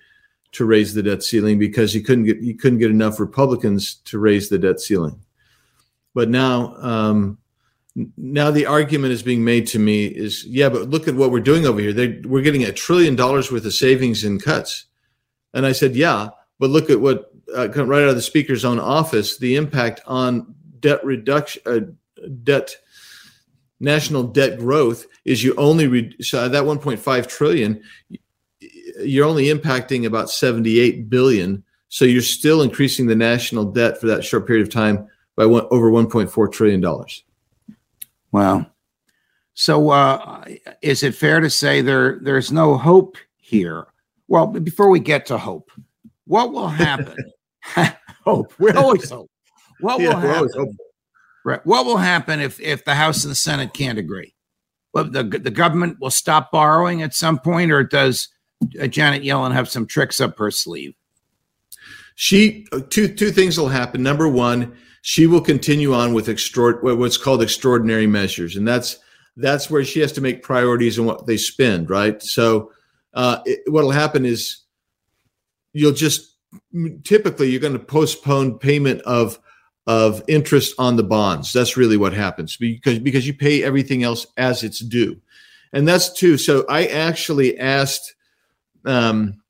to 0.53 0.65
raise 0.65 0.93
the 0.93 1.03
debt 1.03 1.23
ceiling 1.23 1.57
because 1.57 1.93
he 1.93 2.01
couldn't 2.01 2.25
get 2.25 2.41
he 2.41 2.53
couldn't 2.53 2.79
get 2.79 2.91
enough 2.91 3.19
Republicans 3.19 3.95
to 4.05 4.19
raise 4.19 4.49
the 4.49 4.59
debt 4.59 4.79
ceiling. 4.79 5.19
But 6.13 6.29
now, 6.29 6.75
um, 6.75 7.37
now 8.17 8.51
the 8.51 8.65
argument 8.65 9.13
is 9.13 9.23
being 9.23 9.45
made 9.45 9.67
to 9.67 9.79
me 9.79 10.05
is 10.05 10.45
yeah, 10.45 10.69
but 10.69 10.89
look 10.89 11.07
at 11.07 11.15
what 11.15 11.31
we're 11.31 11.39
doing 11.39 11.65
over 11.65 11.79
here. 11.79 11.93
They, 11.93 12.19
we're 12.25 12.41
getting 12.41 12.63
a 12.63 12.71
trillion 12.71 13.15
dollars 13.15 13.51
worth 13.51 13.65
of 13.65 13.73
savings 13.73 14.23
and 14.23 14.43
cuts, 14.43 14.85
and 15.53 15.65
I 15.65 15.71
said 15.71 15.95
yeah, 15.95 16.29
but 16.59 16.69
look 16.69 16.89
at 16.89 16.99
what 16.99 17.31
uh, 17.55 17.69
right 17.69 18.03
out 18.03 18.09
of 18.09 18.15
the 18.15 18.21
speaker's 18.21 18.65
own 18.65 18.79
office 18.79 19.37
the 19.37 19.55
impact 19.55 20.01
on 20.05 20.53
debt 20.81 21.03
reduction, 21.05 21.61
uh, 21.65 21.79
debt 22.43 22.75
national 23.79 24.23
debt 24.23 24.59
growth 24.59 25.05
is 25.25 25.43
you 25.43 25.55
only 25.55 25.87
re- 25.87 26.15
so 26.21 26.47
that 26.47 26.63
1.5 26.63 27.27
trillion 27.27 27.81
you're 28.99 29.25
only 29.25 29.45
impacting 29.45 30.05
about 30.05 30.29
78 30.29 31.09
billion. 31.09 31.63
So 31.89 32.05
you're 32.05 32.21
still 32.21 32.61
increasing 32.61 33.07
the 33.07 33.15
national 33.15 33.65
debt 33.65 33.99
for 33.99 34.07
that 34.07 34.23
short 34.23 34.45
period 34.45 34.67
of 34.67 34.73
time 34.73 35.07
by 35.35 35.45
one, 35.45 35.65
over 35.71 35.89
1.4 35.89 36.51
trillion 36.51 36.81
dollars. 36.81 37.23
Wow. 38.31 38.67
So 39.53 39.89
uh, 39.89 40.45
is 40.81 41.03
it 41.03 41.15
fair 41.15 41.39
to 41.39 41.49
say 41.49 41.81
there 41.81 42.19
there's 42.21 42.51
no 42.51 42.77
hope 42.77 43.17
here? 43.37 43.87
Well 44.27 44.47
before 44.47 44.89
we 44.89 44.99
get 44.99 45.25
to 45.27 45.37
hope 45.37 45.71
what 46.25 46.53
will 46.53 46.67
happen? 46.67 47.17
Hope. 48.23 48.53
We 48.59 48.71
always 48.75 49.09
hope 49.09 49.30
what 49.81 49.99
will 49.99 50.15
happen 50.15 50.77
Right. 51.43 51.65
What 51.65 51.85
will 51.85 51.97
happen 51.97 52.39
if 52.39 52.59
if 52.59 52.85
the 52.85 52.95
House 52.95 53.23
and 53.23 53.31
the 53.31 53.35
Senate 53.35 53.73
can't 53.73 53.97
agree? 53.97 54.35
Well, 54.93 55.05
the 55.05 55.23
the 55.23 55.51
government 55.51 55.97
will 55.99 56.11
stop 56.11 56.51
borrowing 56.51 57.01
at 57.01 57.15
some 57.15 57.39
point, 57.39 57.71
or 57.71 57.83
does 57.83 58.27
uh, 58.79 58.87
Janet 58.87 59.23
Yellen 59.23 59.53
have 59.53 59.69
some 59.69 59.87
tricks 59.87 60.21
up 60.21 60.37
her 60.37 60.51
sleeve? 60.51 60.93
She 62.15 62.67
uh, 62.71 62.81
two 62.89 63.07
two 63.07 63.31
things 63.31 63.57
will 63.57 63.69
happen. 63.69 64.03
Number 64.03 64.27
one, 64.27 64.77
she 65.01 65.25
will 65.25 65.41
continue 65.41 65.93
on 65.95 66.13
with 66.13 66.27
what's 66.27 67.17
called 67.17 67.41
extraordinary 67.41 68.07
measures, 68.07 68.55
and 68.55 68.67
that's 68.67 68.99
that's 69.35 69.69
where 69.69 69.83
she 69.83 69.99
has 70.01 70.11
to 70.11 70.21
make 70.21 70.43
priorities 70.43 70.99
on 70.99 71.05
what 71.05 71.25
they 71.25 71.37
spend. 71.37 71.89
Right. 71.89 72.21
So, 72.21 72.71
uh, 73.15 73.39
what 73.65 73.83
will 73.83 73.91
happen 73.91 74.25
is 74.25 74.61
you'll 75.73 75.93
just 75.93 76.37
typically 77.03 77.49
you're 77.49 77.61
going 77.61 77.73
to 77.73 77.79
postpone 77.79 78.59
payment 78.59 79.01
of 79.03 79.39
of 79.87 80.23
interest 80.27 80.75
on 80.77 80.95
the 80.95 81.03
bonds. 81.03 81.53
That's 81.53 81.77
really 81.77 81.97
what 81.97 82.13
happens 82.13 82.57
because 82.57 82.99
because 82.99 83.25
you 83.25 83.33
pay 83.33 83.63
everything 83.63 84.03
else 84.03 84.27
as 84.37 84.63
it's 84.63 84.79
due, 84.79 85.19
and 85.73 85.87
that's 85.87 86.11
too. 86.11 86.37
So 86.37 86.65
I 86.69 86.85
actually 86.85 87.59
asked 87.59 88.15
um, 88.85 89.41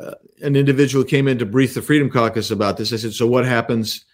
uh, 0.00 0.14
an 0.42 0.56
individual 0.56 1.04
came 1.04 1.28
in 1.28 1.38
to 1.38 1.46
brief 1.46 1.74
the 1.74 1.82
Freedom 1.82 2.10
Caucus 2.10 2.50
about 2.50 2.76
this. 2.76 2.92
I 2.92 2.96
said, 2.96 3.14
"So 3.14 3.26
what 3.26 3.44
happens 3.44 4.04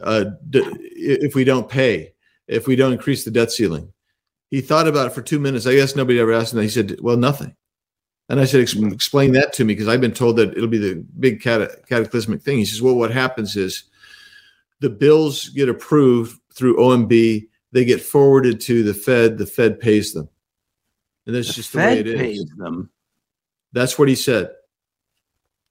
uh, 0.00 0.26
if 0.52 1.34
we 1.34 1.44
don't 1.44 1.68
pay?" 1.68 2.12
if 2.52 2.66
we 2.66 2.76
don't 2.76 2.92
increase 2.92 3.24
the 3.24 3.30
debt 3.30 3.50
ceiling. 3.50 3.92
He 4.50 4.60
thought 4.60 4.88
about 4.88 5.06
it 5.06 5.14
for 5.14 5.22
two 5.22 5.38
minutes. 5.38 5.66
I 5.66 5.74
guess 5.74 5.96
nobody 5.96 6.20
ever 6.20 6.32
asked 6.32 6.52
him 6.52 6.58
that. 6.58 6.64
He 6.64 6.68
said, 6.68 6.98
"Well, 7.00 7.16
nothing." 7.16 7.56
And 8.28 8.38
I 8.38 8.44
said, 8.44 8.60
"Explain 8.60 9.32
that 9.32 9.52
to 9.54 9.64
me," 9.64 9.74
because 9.74 9.88
I've 9.88 10.00
been 10.00 10.12
told 10.12 10.36
that 10.36 10.56
it'll 10.56 10.68
be 10.68 10.78
the 10.78 11.04
big 11.18 11.40
cataclysmic 11.40 12.42
thing. 12.42 12.58
He 12.58 12.64
says, 12.64 12.82
"Well, 12.82 12.94
what 12.94 13.10
happens 13.10 13.56
is 13.56 13.84
the 14.82 14.90
bills 14.90 15.48
get 15.50 15.68
approved 15.70 16.38
through 16.54 16.76
OMB. 16.76 17.48
They 17.72 17.84
get 17.86 18.02
forwarded 18.02 18.60
to 18.62 18.82
the 18.82 18.92
Fed. 18.92 19.38
The 19.38 19.46
Fed 19.46 19.80
pays 19.80 20.12
them, 20.12 20.28
and 21.26 21.34
that's 21.34 21.48
The 21.48 21.54
just 21.54 21.72
the 21.72 21.78
way 21.78 21.84
Fed 21.96 21.98
it 21.98 22.06
is." 22.08 22.20
pays 22.20 22.44
them. 22.58 22.90
That's 23.72 23.98
what 23.98 24.08
he 24.08 24.14
said. 24.14 24.50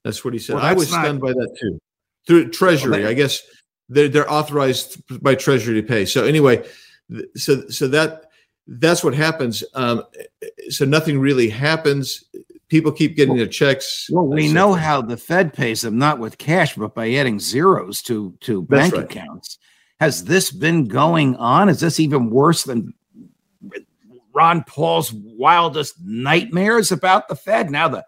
That's 0.04 0.24
what 0.24 0.34
he 0.34 0.40
said. 0.40 0.56
Well, 0.56 0.64
I 0.64 0.72
was 0.72 0.90
not- 0.90 1.04
stunned 1.04 1.20
by 1.20 1.32
that 1.32 1.56
too. 1.60 1.78
Through 2.26 2.50
Treasury, 2.50 3.02
Well, 3.02 3.08
I 3.08 3.14
guess 3.14 3.40
they're 3.88 4.08
they're 4.08 4.30
authorized 4.30 5.00
by 5.22 5.34
Treasury 5.36 5.80
to 5.80 5.86
pay. 5.86 6.04
So 6.06 6.24
anyway, 6.24 6.64
so 7.36 7.68
so 7.68 7.86
that 7.88 8.24
that's 8.66 9.04
what 9.04 9.14
happens. 9.14 9.62
Um, 9.74 10.02
so 10.70 10.84
nothing 10.84 11.18
really 11.20 11.48
happens. 11.48 12.24
People 12.72 12.90
keep 12.90 13.16
getting 13.16 13.36
their 13.36 13.46
checks. 13.46 14.08
Well, 14.10 14.26
we 14.26 14.48
So- 14.48 14.54
know 14.54 14.72
how 14.72 15.02
the 15.02 15.18
Fed 15.18 15.52
pays 15.52 15.82
them, 15.82 15.98
not 15.98 16.18
with 16.18 16.38
cash, 16.38 16.74
but 16.74 16.94
by 16.94 17.12
adding 17.12 17.38
zeros 17.38 18.00
to 18.04 18.34
to 18.40 18.62
bank 18.62 18.94
right. 18.94 19.04
accounts. 19.04 19.58
Has 20.00 20.24
this 20.24 20.50
been 20.50 20.86
going 20.88 21.36
on? 21.36 21.68
Is 21.68 21.80
this 21.80 22.00
even 22.00 22.30
worse 22.30 22.62
than 22.64 22.94
Ron 24.32 24.64
Paul's 24.64 25.12
wildest 25.12 25.96
nightmares 26.02 26.90
about 26.90 27.28
the 27.28 27.36
Fed? 27.36 27.70
Now 27.70 27.88
the 27.88 28.06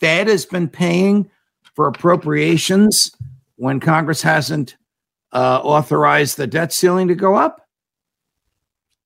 Fed 0.00 0.28
has 0.28 0.44
been 0.44 0.68
paying 0.68 1.30
for 1.74 1.88
appropriations 1.88 3.10
when 3.56 3.80
Congress 3.80 4.20
hasn't 4.20 4.76
uh, 5.32 5.60
authorized 5.64 6.36
the 6.36 6.46
debt 6.46 6.74
ceiling 6.74 7.08
to 7.08 7.14
go 7.14 7.36
up. 7.36 7.66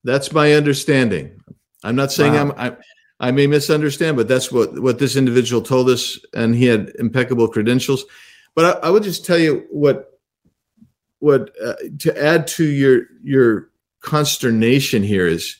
That's 0.03 0.33
my 0.33 0.51
understanding. 0.51 1.39
I'm 1.85 1.95
not 1.95 2.11
saying 2.11 2.33
Wow. 2.33 2.53
I'm. 2.57 2.73
I, 2.73 2.77
I 3.19 3.31
may 3.31 3.47
misunderstand, 3.47 4.15
but 4.15 4.27
that's 4.27 4.51
what 4.51 4.81
what 4.81 4.99
this 4.99 5.15
individual 5.15 5.61
told 5.61 5.89
us, 5.89 6.19
and 6.33 6.55
he 6.55 6.65
had 6.65 6.93
impeccable 6.99 7.47
credentials. 7.47 8.05
But 8.55 8.77
I, 8.83 8.87
I 8.87 8.89
would 8.89 9.03
just 9.03 9.25
tell 9.25 9.37
you 9.37 9.67
what 9.71 10.19
what 11.19 11.51
uh, 11.63 11.73
to 11.99 12.21
add 12.21 12.47
to 12.47 12.63
your 12.63 13.03
your 13.21 13.69
consternation 14.01 15.03
here 15.03 15.27
is, 15.27 15.57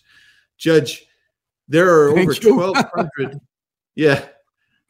Judge, 0.57 1.05
there 1.67 1.93
are 1.93 2.13
Thank 2.13 2.29
over 2.29 2.33
twelve 2.33 2.77
hundred. 2.95 3.39
yeah. 3.95 4.25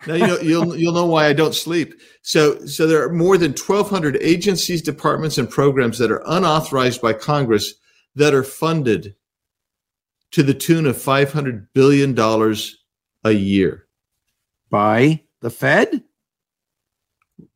Now 0.08 0.14
you 0.14 0.28
know 0.28 0.40
you'll 0.40 0.76
you'll 0.76 0.94
know 0.94 1.08
why 1.08 1.26
I 1.26 1.34
don't 1.34 1.56
sleep. 1.56 2.00
So 2.22 2.66
so 2.68 2.86
there 2.86 3.04
are 3.04 3.12
more 3.12 3.38
than 3.38 3.54
twelve 3.54 3.90
hundred 3.90 4.16
agencies, 4.22 4.82
departments, 4.84 5.40
and 5.40 5.50
programs 5.50 5.98
that 5.98 6.12
are 6.12 6.24
unauthorized 6.28 7.02
by 7.02 7.14
Congress 7.14 7.74
that 8.16 8.34
are 8.34 8.44
funded 8.44 9.16
to 10.32 10.44
the 10.44 10.54
tune 10.54 10.86
of 10.86 11.02
five 11.02 11.32
hundred 11.32 11.72
billion 11.74 12.14
dollars 12.14 12.78
a 13.24 13.32
year. 13.32 13.86
By 14.70 15.24
the 15.42 15.50
Fed? 15.50 16.04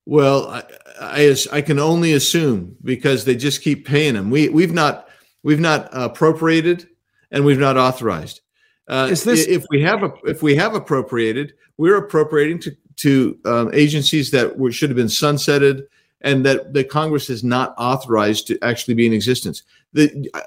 Well, 0.05 0.47
I, 0.47 0.63
I 0.99 1.35
I 1.51 1.61
can 1.61 1.79
only 1.79 2.13
assume 2.13 2.75
because 2.83 3.25
they 3.25 3.35
just 3.35 3.61
keep 3.61 3.85
paying 3.85 4.15
them. 4.15 4.29
We 4.29 4.49
we've 4.49 4.73
not 4.73 5.07
we've 5.43 5.59
not 5.59 5.89
appropriated 5.91 6.87
and 7.31 7.45
we've 7.45 7.59
not 7.59 7.77
authorized. 7.77 8.41
Uh, 8.87 9.07
Is 9.11 9.23
this- 9.23 9.47
if 9.47 9.63
we 9.69 9.81
have 9.81 10.03
a, 10.03 10.11
if 10.25 10.43
we 10.43 10.55
have 10.55 10.75
appropriated, 10.75 11.53
we're 11.77 11.97
appropriating 11.97 12.59
to 12.59 12.75
to 12.95 13.39
um, 13.45 13.71
agencies 13.73 14.31
that 14.31 14.57
were, 14.57 14.71
should 14.71 14.89
have 14.89 14.97
been 14.97 15.07
sunsetted 15.07 15.83
and 16.21 16.45
that 16.45 16.73
the 16.73 16.83
Congress 16.83 17.27
has 17.27 17.43
not 17.43 17.73
authorized 17.77 18.47
to 18.47 18.59
actually 18.63 18.93
be 18.93 19.05
in 19.05 19.13
existence. 19.13 19.63
The 19.93 20.29
uh, 20.33 20.41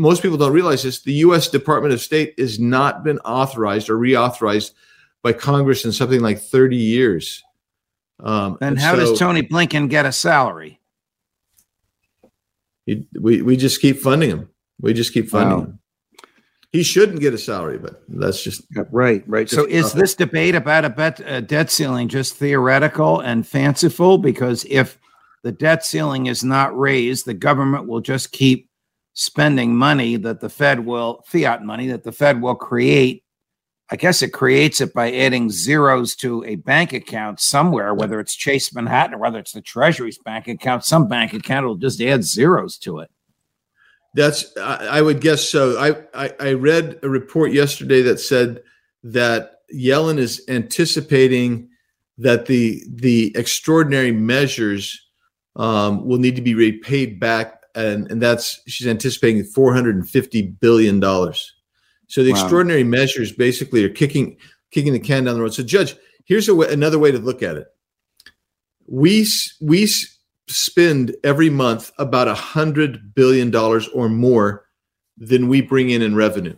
most 0.00 0.22
people 0.22 0.36
don't 0.38 0.52
realize 0.52 0.82
this. 0.82 1.02
The 1.02 1.12
U.S. 1.14 1.48
Department 1.48 1.92
of 1.94 2.00
State 2.00 2.34
has 2.38 2.58
not 2.58 3.04
been 3.04 3.18
authorized 3.20 3.88
or 3.90 3.96
reauthorized 3.96 4.72
by 5.22 5.32
Congress 5.32 5.84
in 5.84 5.92
something 5.92 6.20
like 6.20 6.40
thirty 6.40 6.76
years. 6.76 7.42
Um, 8.18 8.58
and 8.60 8.78
how 8.78 8.94
so- 8.94 9.00
does 9.00 9.18
Tony 9.18 9.42
Blinken 9.42 9.88
get 9.90 10.06
a 10.06 10.12
salary? 10.12 10.80
He, 12.86 13.06
we 13.20 13.42
we 13.42 13.56
just 13.56 13.80
keep 13.80 13.98
funding 13.98 14.30
him. 14.30 14.48
We 14.80 14.92
just 14.94 15.12
keep 15.12 15.28
funding 15.28 15.58
Wow. 15.58 15.64
him. 15.64 15.76
He 16.72 16.82
shouldn't 16.84 17.20
get 17.20 17.34
a 17.34 17.38
salary, 17.38 17.78
but 17.78 18.02
that's 18.08 18.42
just 18.42 18.62
Right, 18.92 19.24
right. 19.26 19.50
So 19.50 19.64
Just 19.64 19.70
is 19.70 19.82
nothing. 19.86 20.00
this 20.00 20.14
debate 20.14 20.54
about 20.54 20.84
a, 20.84 20.90
bet, 20.90 21.18
a 21.26 21.40
debt 21.42 21.68
ceiling 21.68 22.06
just 22.06 22.36
theoretical 22.36 23.18
and 23.18 23.44
fanciful? 23.44 24.18
Because 24.18 24.64
if 24.70 24.96
the 25.42 25.50
debt 25.50 25.84
ceiling 25.84 26.26
is 26.26 26.44
not 26.44 26.78
raised, 26.78 27.26
the 27.26 27.34
government 27.34 27.88
will 27.88 28.00
just 28.00 28.30
keep 28.30 28.69
spending 29.12 29.76
money 29.76 30.16
that 30.16 30.40
the 30.40 30.48
Fed 30.48 30.84
will, 30.86 31.22
fiat 31.26 31.64
money 31.64 31.88
that 31.88 32.04
the 32.04 32.12
Fed 32.12 32.40
will 32.40 32.54
create. 32.54 33.24
I 33.90 33.96
guess 33.96 34.22
it 34.22 34.32
creates 34.32 34.80
it 34.80 34.94
by 34.94 35.12
adding 35.12 35.50
zeros 35.50 36.14
to 36.16 36.44
a 36.44 36.54
bank 36.54 36.92
account 36.92 37.40
somewhere, 37.40 37.92
whether 37.92 38.20
it's 38.20 38.36
Chase 38.36 38.72
Manhattan 38.72 39.14
or 39.14 39.18
whether 39.18 39.38
it's 39.38 39.52
the 39.52 39.60
Treasury's 39.60 40.18
bank 40.18 40.46
account. 40.46 40.84
Some 40.84 41.08
bank 41.08 41.32
account 41.32 41.66
will 41.66 41.74
just 41.74 42.00
add 42.00 42.22
zeros 42.22 42.78
to 42.78 43.00
it. 43.00 43.10
that's 44.14 44.56
I, 44.56 45.02
would 45.02 45.20
guess 45.20 45.48
so. 45.48 45.76
I, 45.78 46.24
I 46.26 46.32
I 46.40 46.52
read 46.52 47.00
a 47.02 47.08
report 47.08 47.52
yesterday 47.52 48.02
that 48.02 48.20
said 48.20 48.62
that 49.02 49.60
Yellen 49.74 50.18
is 50.18 50.44
anticipating 50.48 51.68
that 52.18 52.46
the 52.46 52.84
the 52.88 53.32
extraordinary 53.36 54.12
measures 54.12 55.08
um, 55.56 56.06
will 56.06 56.18
need 56.18 56.36
to 56.36 56.42
be 56.42 56.54
repaid 56.54 57.18
back, 57.18 57.59
and 57.82 58.10
and 58.10 58.20
that's 58.22 58.60
she's 58.66 58.86
anticipating 58.86 59.44
four 59.44 59.74
hundred 59.74 59.96
and 59.96 60.08
fifty 60.08 60.42
billion 60.42 61.00
dollars. 61.00 61.54
So 62.06 62.22
the 62.22 62.32
Wow. 62.32 62.40
extraordinary 62.40 62.84
measures 62.84 63.32
basically 63.32 63.84
are 63.84 63.88
kicking 63.88 64.36
kicking 64.70 64.92
the 64.92 64.98
can 64.98 65.24
down 65.24 65.34
the 65.34 65.40
road. 65.40 65.54
So, 65.54 65.62
Judge, 65.62 65.96
here's 66.24 66.50
way, 66.50 66.72
another 66.72 66.98
way 66.98 67.10
to 67.10 67.18
look 67.18 67.42
at 67.42 67.56
it. 67.56 67.66
We 68.86 69.26
we 69.60 69.88
spend 70.48 71.14
every 71.22 71.50
month 71.50 71.92
about 71.98 72.28
a 72.28 72.34
hundred 72.34 73.14
billion 73.14 73.50
dollars 73.50 73.88
or 73.88 74.08
more 74.08 74.66
than 75.16 75.48
we 75.48 75.60
bring 75.60 75.90
in 75.90 76.02
in 76.02 76.16
revenue. 76.16 76.56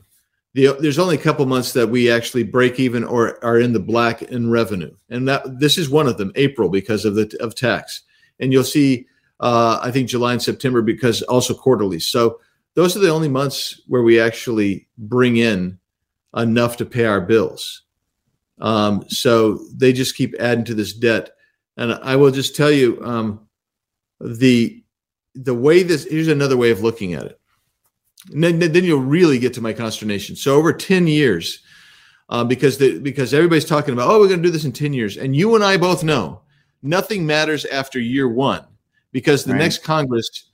The, 0.54 0.76
there's 0.80 0.98
only 0.98 1.16
a 1.16 1.22
couple 1.22 1.46
months 1.46 1.72
that 1.72 1.88
we 1.88 2.10
actually 2.10 2.42
break 2.44 2.78
even 2.78 3.04
or 3.04 3.42
are 3.44 3.58
in 3.58 3.72
the 3.72 3.80
black 3.80 4.22
in 4.22 4.50
revenue, 4.50 4.94
and 5.08 5.26
that 5.26 5.60
this 5.60 5.78
is 5.78 5.88
one 5.88 6.06
of 6.06 6.18
them, 6.18 6.32
April, 6.34 6.68
because 6.68 7.04
of 7.04 7.14
the 7.14 7.34
of 7.40 7.54
tax, 7.54 8.02
and 8.38 8.52
you'll 8.52 8.64
see, 8.64 9.06
uh, 9.42 9.80
I 9.82 9.90
think 9.90 10.08
July 10.08 10.32
and 10.32 10.42
September 10.42 10.82
because 10.82 11.20
also 11.22 11.52
quarterly. 11.52 11.98
So 11.98 12.40
those 12.74 12.96
are 12.96 13.00
the 13.00 13.10
only 13.10 13.28
months 13.28 13.80
where 13.88 14.02
we 14.02 14.20
actually 14.20 14.88
bring 14.96 15.36
in 15.36 15.78
enough 16.34 16.76
to 16.78 16.86
pay 16.86 17.04
our 17.04 17.20
bills. 17.20 17.82
Um, 18.60 19.04
so 19.08 19.58
they 19.74 19.92
just 19.92 20.16
keep 20.16 20.34
adding 20.38 20.64
to 20.66 20.74
this 20.74 20.94
debt, 20.94 21.30
and 21.76 21.92
I 21.92 22.14
will 22.16 22.30
just 22.30 22.54
tell 22.54 22.70
you, 22.70 23.02
um, 23.04 23.48
the 24.20 24.82
the 25.34 25.54
way 25.54 25.82
this 25.82 26.06
here's 26.08 26.28
another 26.28 26.56
way 26.56 26.70
of 26.70 26.82
looking 26.82 27.14
at 27.14 27.24
it. 27.24 27.40
And 28.30 28.44
then, 28.44 28.60
then 28.60 28.84
you'll 28.84 29.00
really 29.00 29.40
get 29.40 29.54
to 29.54 29.60
my 29.60 29.72
consternation. 29.72 30.36
So 30.36 30.54
over 30.54 30.72
ten 30.72 31.08
years, 31.08 31.60
uh, 32.28 32.44
because 32.44 32.78
the, 32.78 33.00
because 33.00 33.34
everybody's 33.34 33.64
talking 33.64 33.94
about, 33.94 34.08
oh, 34.08 34.20
we're 34.20 34.28
going 34.28 34.42
to 34.42 34.46
do 34.48 34.52
this 34.52 34.64
in 34.64 34.72
ten 34.72 34.92
years, 34.92 35.16
and 35.16 35.34
you 35.34 35.56
and 35.56 35.64
I 35.64 35.76
both 35.76 36.04
know 36.04 36.42
nothing 36.82 37.26
matters 37.26 37.64
after 37.64 37.98
year 37.98 38.28
one 38.28 38.64
because 39.12 39.44
the 39.44 39.52
Right. 39.52 39.60
next 39.60 39.82
Congress 39.84 40.50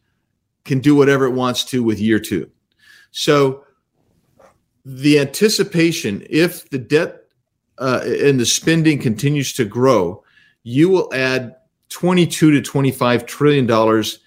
can 0.65 0.81
do 0.81 0.95
whatever 0.95 1.25
it 1.25 1.33
wants 1.33 1.65
to 1.65 1.83
with 1.83 1.99
year 1.99 2.19
two. 2.19 2.51
So 3.11 3.65
the 4.85 5.19
anticipation, 5.19 6.27
if 6.29 6.69
the 6.71 6.79
debt 6.79 7.25
uh, 7.79 8.01
and 8.05 8.39
the 8.39 8.47
spending 8.47 8.99
continues 8.99 9.53
to 9.55 9.65
grow, 9.65 10.23
you 10.63 10.89
will 10.89 11.13
add 11.15 11.57
22 11.91 12.51
to 12.51 12.61
25 12.61 13.25
trillion 13.27 13.67
dollars 13.67 14.19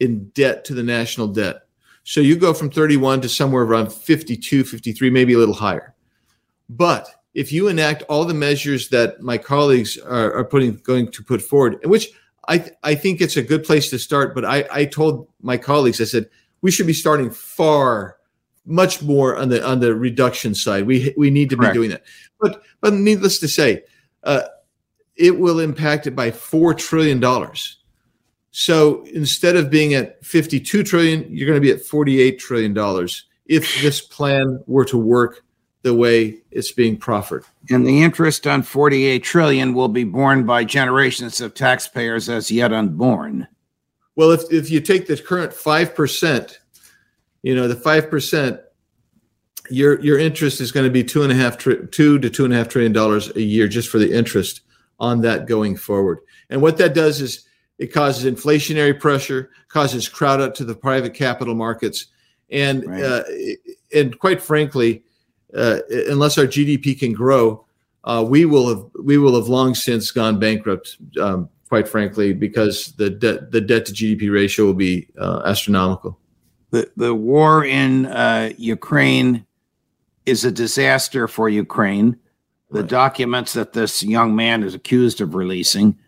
in 0.00 0.28
debt 0.30 0.64
to 0.66 0.74
the 0.74 0.82
national 0.82 1.28
debt. 1.28 1.62
So 2.04 2.20
you 2.20 2.36
go 2.36 2.54
from 2.54 2.70
31 2.70 3.22
to 3.22 3.28
somewhere 3.28 3.64
around 3.64 3.92
52, 3.92 4.64
53, 4.64 5.10
maybe 5.10 5.34
a 5.34 5.38
little 5.38 5.54
higher. 5.54 5.94
But 6.68 7.08
if 7.34 7.52
you 7.52 7.68
enact 7.68 8.02
all 8.08 8.24
the 8.24 8.34
measures 8.34 8.88
that 8.90 9.20
my 9.20 9.38
colleagues 9.38 9.98
are, 9.98 10.32
are 10.32 10.44
putting 10.44 10.76
going 10.76 11.10
to 11.12 11.22
put 11.22 11.42
forward, 11.42 11.78
which 11.84 12.08
I 12.48 12.58
th- 12.58 12.74
I 12.82 12.94
think 12.94 13.20
it's 13.20 13.36
a 13.36 13.42
good 13.42 13.62
place 13.62 13.90
to 13.90 13.98
start. 13.98 14.34
But 14.34 14.44
I, 14.44 14.66
I 14.72 14.84
told 14.86 15.28
my 15.40 15.56
colleagues, 15.56 16.00
I 16.00 16.04
said 16.04 16.28
we 16.62 16.70
should 16.70 16.86
be 16.86 16.92
starting 16.92 17.30
far, 17.30 18.16
much 18.64 19.02
more 19.02 19.36
on 19.36 19.50
the 19.50 19.64
on 19.64 19.80
the 19.80 19.94
reduction 19.94 20.54
side. 20.54 20.86
We 20.86 21.14
we 21.16 21.30
need 21.30 21.50
to 21.50 21.56
Correct. 21.56 21.74
be 21.74 21.78
doing 21.78 21.90
that. 21.90 22.02
But 22.40 22.62
but 22.80 22.94
needless 22.94 23.38
to 23.40 23.48
say, 23.48 23.82
uh, 24.24 24.42
it 25.14 25.38
will 25.38 25.60
impact 25.60 26.06
it 26.06 26.16
by 26.16 26.30
four 26.30 26.74
trillion 26.74 27.20
dollars. 27.20 27.76
So 28.50 29.04
instead 29.12 29.56
of 29.56 29.70
being 29.70 29.94
at 29.94 30.24
52 30.24 30.82
trillion, 30.82 31.26
you're 31.30 31.46
going 31.46 31.60
to 31.60 31.64
be 31.64 31.70
at 31.70 31.84
48 31.84 32.38
trillion 32.38 32.72
dollars 32.72 33.26
if 33.46 33.80
this 33.82 34.00
plan 34.00 34.62
were 34.66 34.84
to 34.86 34.98
work 34.98 35.44
the 35.82 35.94
way 35.94 36.38
it's 36.50 36.72
being 36.72 36.96
proffered. 36.96 37.44
And 37.70 37.86
the 37.86 38.02
interest 38.02 38.46
on 38.46 38.62
48 38.62 39.22
trillion 39.22 39.74
will 39.74 39.88
be 39.88 40.04
borne 40.04 40.44
by 40.44 40.64
generations 40.64 41.40
of 41.40 41.54
taxpayers 41.54 42.28
as 42.28 42.50
yet 42.50 42.72
unborn. 42.72 43.46
Well, 44.16 44.32
if, 44.32 44.42
if 44.52 44.70
you 44.70 44.80
take 44.80 45.06
the 45.06 45.16
current 45.16 45.52
5% 45.52 46.56
you 47.42 47.54
know, 47.54 47.68
the 47.68 47.76
five 47.76 48.10
percent, 48.10 48.60
your 49.70 50.00
your 50.00 50.18
interest 50.18 50.60
is 50.60 50.72
going 50.72 50.84
to 50.84 50.90
be 50.90 51.04
two 51.04 51.22
and 51.22 51.32
a 51.32 51.34
half 51.34 51.58
tri- 51.58 51.86
two 51.90 52.18
to 52.18 52.30
two 52.30 52.44
and 52.44 52.52
a 52.52 52.56
half 52.56 52.68
trillion 52.68 52.92
dollars 52.92 53.34
a 53.36 53.42
year 53.42 53.68
just 53.68 53.88
for 53.88 53.98
the 53.98 54.12
interest 54.12 54.62
on 54.98 55.20
that 55.22 55.46
going 55.46 55.76
forward. 55.76 56.18
And 56.50 56.60
what 56.62 56.78
that 56.78 56.94
does 56.94 57.20
is 57.20 57.46
it 57.78 57.88
causes 57.88 58.30
inflationary 58.30 58.98
pressure, 58.98 59.50
causes 59.68 60.08
crowd 60.08 60.40
out 60.40 60.54
to 60.56 60.64
the 60.64 60.74
private 60.74 61.14
capital 61.14 61.54
markets, 61.54 62.06
and 62.50 62.84
right. 62.86 63.02
uh, 63.02 63.22
and 63.94 64.18
quite 64.18 64.42
frankly, 64.42 65.04
uh, 65.54 65.78
unless 66.08 66.38
our 66.38 66.44
GDP 66.44 66.98
can 66.98 67.12
grow, 67.12 67.64
uh, 68.04 68.24
we 68.26 68.44
will 68.44 68.68
have 68.68 68.84
we 69.02 69.18
will 69.18 69.34
have 69.34 69.48
long 69.48 69.74
since 69.74 70.10
gone 70.10 70.38
bankrupt. 70.38 70.96
Um, 71.20 71.48
quite 71.68 71.86
frankly, 71.86 72.32
because 72.32 72.92
the 72.96 73.10
debt 73.10 73.52
the 73.52 73.60
debt 73.60 73.86
to 73.86 73.92
GDP 73.92 74.32
ratio 74.32 74.64
will 74.66 74.74
be 74.74 75.08
uh, 75.18 75.42
astronomical. 75.44 76.18
The 76.70 76.90
the 76.96 77.14
war 77.14 77.64
in 77.64 78.06
uh, 78.06 78.52
Ukraine 78.56 79.44
is 80.26 80.44
a 80.44 80.50
disaster 80.50 81.28
for 81.28 81.48
Ukraine. 81.48 82.16
The 82.70 82.80
right. 82.80 82.90
documents 82.90 83.54
that 83.54 83.72
this 83.72 84.02
young 84.02 84.36
man 84.36 84.62
is 84.62 84.74
accused 84.74 85.22
of 85.22 85.34
releasing 85.34 85.98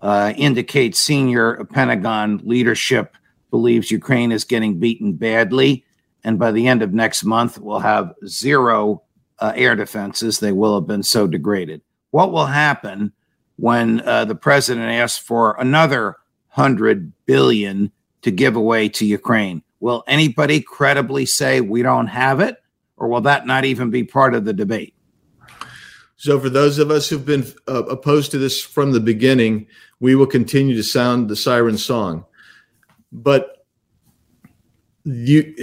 uh, 0.00 0.32
indicate 0.36 0.96
senior 0.96 1.64
Pentagon 1.66 2.40
leadership 2.44 3.16
believes 3.50 3.90
Ukraine 3.90 4.32
is 4.32 4.44
getting 4.44 4.78
beaten 4.78 5.14
badly, 5.14 5.84
and 6.28 6.38
by 6.38 6.52
the 6.52 6.68
end 6.68 6.82
of 6.82 6.92
next 6.92 7.24
month, 7.24 7.56
we'll 7.58 7.78
have 7.78 8.12
zero 8.26 9.02
uh, 9.38 9.54
air 9.56 9.74
defenses. 9.74 10.40
They 10.40 10.52
will 10.52 10.74
have 10.74 10.86
been 10.86 11.02
so 11.02 11.26
degraded. 11.26 11.80
What 12.10 12.32
will 12.32 12.44
happen 12.44 13.14
when 13.56 14.02
uh, 14.02 14.26
the 14.26 14.34
president 14.34 14.90
asks 14.90 15.16
for 15.16 15.56
another 15.58 16.16
hundred 16.48 17.14
billion 17.24 17.90
to 18.20 18.30
give 18.30 18.56
away 18.56 18.90
to 18.90 19.06
Ukraine? 19.06 19.62
Will 19.80 20.04
anybody 20.06 20.60
credibly 20.60 21.24
say 21.24 21.62
we 21.62 21.80
don't 21.80 22.08
have 22.08 22.40
it, 22.40 22.58
or 22.98 23.08
will 23.08 23.22
that 23.22 23.46
not 23.46 23.64
even 23.64 23.88
be 23.88 24.04
part 24.04 24.34
of 24.34 24.44
the 24.44 24.52
debate? 24.52 24.92
So, 26.18 26.38
for 26.38 26.50
those 26.50 26.78
of 26.78 26.90
us 26.90 27.08
who've 27.08 27.24
been 27.24 27.46
uh, 27.66 27.84
opposed 27.84 28.32
to 28.32 28.38
this 28.38 28.60
from 28.60 28.92
the 28.92 29.00
beginning, 29.00 29.66
we 29.98 30.14
will 30.14 30.26
continue 30.26 30.76
to 30.76 30.82
sound 30.82 31.30
the 31.30 31.36
siren 31.36 31.78
song. 31.78 32.26
But 33.10 33.64
you, 35.04 35.54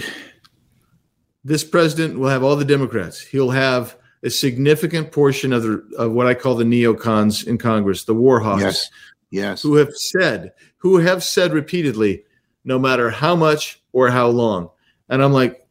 this 1.46 1.64
president 1.64 2.20
will 2.20 2.28
have 2.30 2.44
all 2.44 2.56
the 2.56 2.66
Democrats. 2.66 3.22
He'll 3.22 3.52
have 3.52 3.96
a 4.24 4.30
significant 4.30 5.12
portion 5.12 5.54
of 5.54 5.62
the 5.64 5.88
of 5.98 6.12
what 6.12 6.26
I 6.28 6.34
call 6.34 6.56
the 6.56 6.64
neocons 6.66 7.46
in 7.48 7.58
Congress, 7.60 8.04
the 8.04 8.16
war 8.16 8.40
hawks. 8.40 8.64
Yes. 8.64 8.90
Yes. 9.30 9.62
Who 9.62 9.76
have 9.76 9.94
said, 9.94 10.54
who 10.78 10.98
have 10.98 11.24
said 11.24 11.54
repeatedly, 11.54 12.24
no 12.64 12.80
matter 12.80 13.10
how 13.10 13.36
much 13.36 13.82
or 13.94 14.10
how 14.10 14.28
long. 14.28 14.70
And 15.08 15.24
I'm 15.24 15.34
like, 15.34 15.68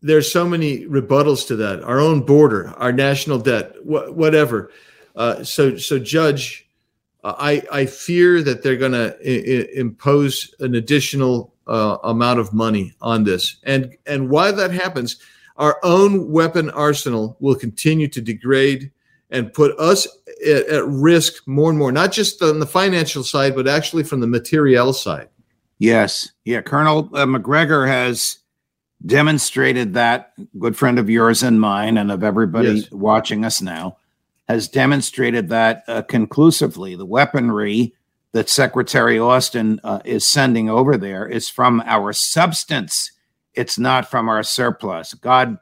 there's 0.00 0.32
so 0.32 0.48
many 0.48 0.86
rebuttals 0.86 1.46
to 1.48 1.56
that. 1.56 1.82
Our 1.82 2.00
own 2.00 2.22
border, 2.22 2.72
our 2.78 2.92
national 2.92 3.38
debt, 3.38 3.74
wh- 3.82 4.16
whatever. 4.16 4.70
Uh, 5.14 5.42
so, 5.44 5.76
so 5.76 5.98
Judge, 5.98 6.68
I 7.24 7.62
I 7.70 7.86
fear 7.86 8.42
that 8.42 8.62
they're 8.62 8.76
going 8.76 8.92
to 8.92 9.16
I- 9.24 9.68
impose 9.78 10.54
an 10.60 10.74
additional 10.74 11.54
uh, 11.68 11.98
amount 12.04 12.40
of 12.40 12.52
money 12.52 12.94
on 13.00 13.24
this, 13.24 13.56
and 13.64 13.96
and 14.06 14.30
why 14.30 14.50
that 14.50 14.70
happens, 14.70 15.16
our 15.56 15.78
own 15.82 16.30
weapon 16.30 16.70
arsenal 16.70 17.36
will 17.40 17.54
continue 17.54 18.08
to 18.08 18.20
degrade 18.20 18.90
and 19.30 19.52
put 19.52 19.78
us 19.78 20.06
at, 20.46 20.66
at 20.68 20.86
risk 20.86 21.46
more 21.46 21.70
and 21.70 21.78
more, 21.78 21.92
not 21.92 22.12
just 22.12 22.42
on 22.42 22.60
the 22.60 22.66
financial 22.66 23.22
side, 23.22 23.54
but 23.54 23.68
actually 23.68 24.02
from 24.02 24.20
the 24.20 24.26
materiel 24.26 24.92
side. 24.92 25.28
Yes, 25.78 26.32
yeah. 26.44 26.60
Colonel 26.60 27.10
uh, 27.14 27.26
Macgregor 27.26 27.86
has 27.86 28.38
demonstrated 29.04 29.94
that. 29.94 30.32
Good 30.58 30.76
friend 30.76 30.98
of 30.98 31.08
yours 31.08 31.42
and 31.42 31.60
mine, 31.60 31.98
and 31.98 32.10
of 32.10 32.24
everybody 32.24 32.70
yes. 32.70 32.90
watching 32.90 33.44
us 33.44 33.62
now 33.62 33.98
has 34.48 34.66
demonstrated 34.66 35.50
that 35.50 35.84
uh, 35.86 36.02
conclusively. 36.02 36.96
The 36.96 37.06
weaponry 37.06 37.94
that 38.32 38.48
Secretary 38.48 39.18
Austin 39.18 39.80
uh, 39.84 40.00
is 40.04 40.26
sending 40.26 40.68
over 40.68 40.96
there 40.96 41.26
is 41.26 41.48
from 41.48 41.82
our 41.86 42.12
substance. 42.12 43.12
It's 43.54 43.78
not 43.78 44.10
from 44.10 44.28
our 44.28 44.42
surplus. 44.42 45.14
God 45.14 45.58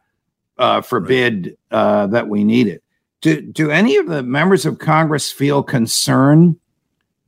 uh, 0.58 0.80
forbid. 0.80 1.56
Uh, 1.70 2.06
that 2.08 2.28
we 2.28 2.44
need 2.44 2.66
it. 2.66 2.82
Do, 3.20 3.40
do 3.40 3.70
any 3.70 3.96
of 3.96 4.06
the 4.06 4.22
members 4.22 4.66
of 4.66 4.78
Congress 4.78 5.32
feel 5.32 5.62
concern 5.62 6.58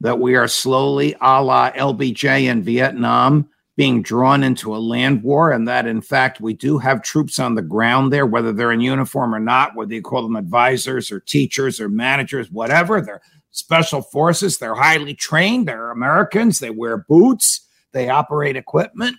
that 0.00 0.18
we 0.18 0.36
are 0.36 0.48
slowly, 0.48 1.14
a 1.20 1.42
la 1.42 1.72
LBJ 1.72 2.44
in 2.44 2.62
Vietnam, 2.62 3.48
being 3.76 4.02
drawn 4.02 4.42
into 4.42 4.74
a 4.74 4.78
land 4.78 5.22
war, 5.22 5.52
and 5.52 5.66
that 5.68 5.86
in 5.86 6.00
fact 6.00 6.40
we 6.40 6.52
do 6.52 6.78
have 6.78 7.02
troops 7.02 7.38
on 7.38 7.54
the 7.54 7.62
ground 7.62 8.12
there, 8.12 8.26
whether 8.26 8.52
they're 8.52 8.72
in 8.72 8.80
uniform 8.80 9.34
or 9.34 9.38
not, 9.38 9.74
whether 9.76 9.94
you 9.94 10.02
call 10.02 10.22
them 10.22 10.36
advisors 10.36 11.12
or 11.12 11.20
teachers 11.20 11.80
or 11.80 11.88
managers, 11.88 12.50
whatever. 12.50 13.00
They're 13.00 13.22
special 13.58 14.02
forces, 14.02 14.58
they're 14.58 14.74
highly 14.74 15.14
trained, 15.14 15.68
they're 15.68 15.90
Americans, 15.90 16.58
they 16.58 16.70
wear 16.70 16.98
boots, 16.98 17.62
they 17.92 18.08
operate 18.08 18.56
equipment. 18.56 19.16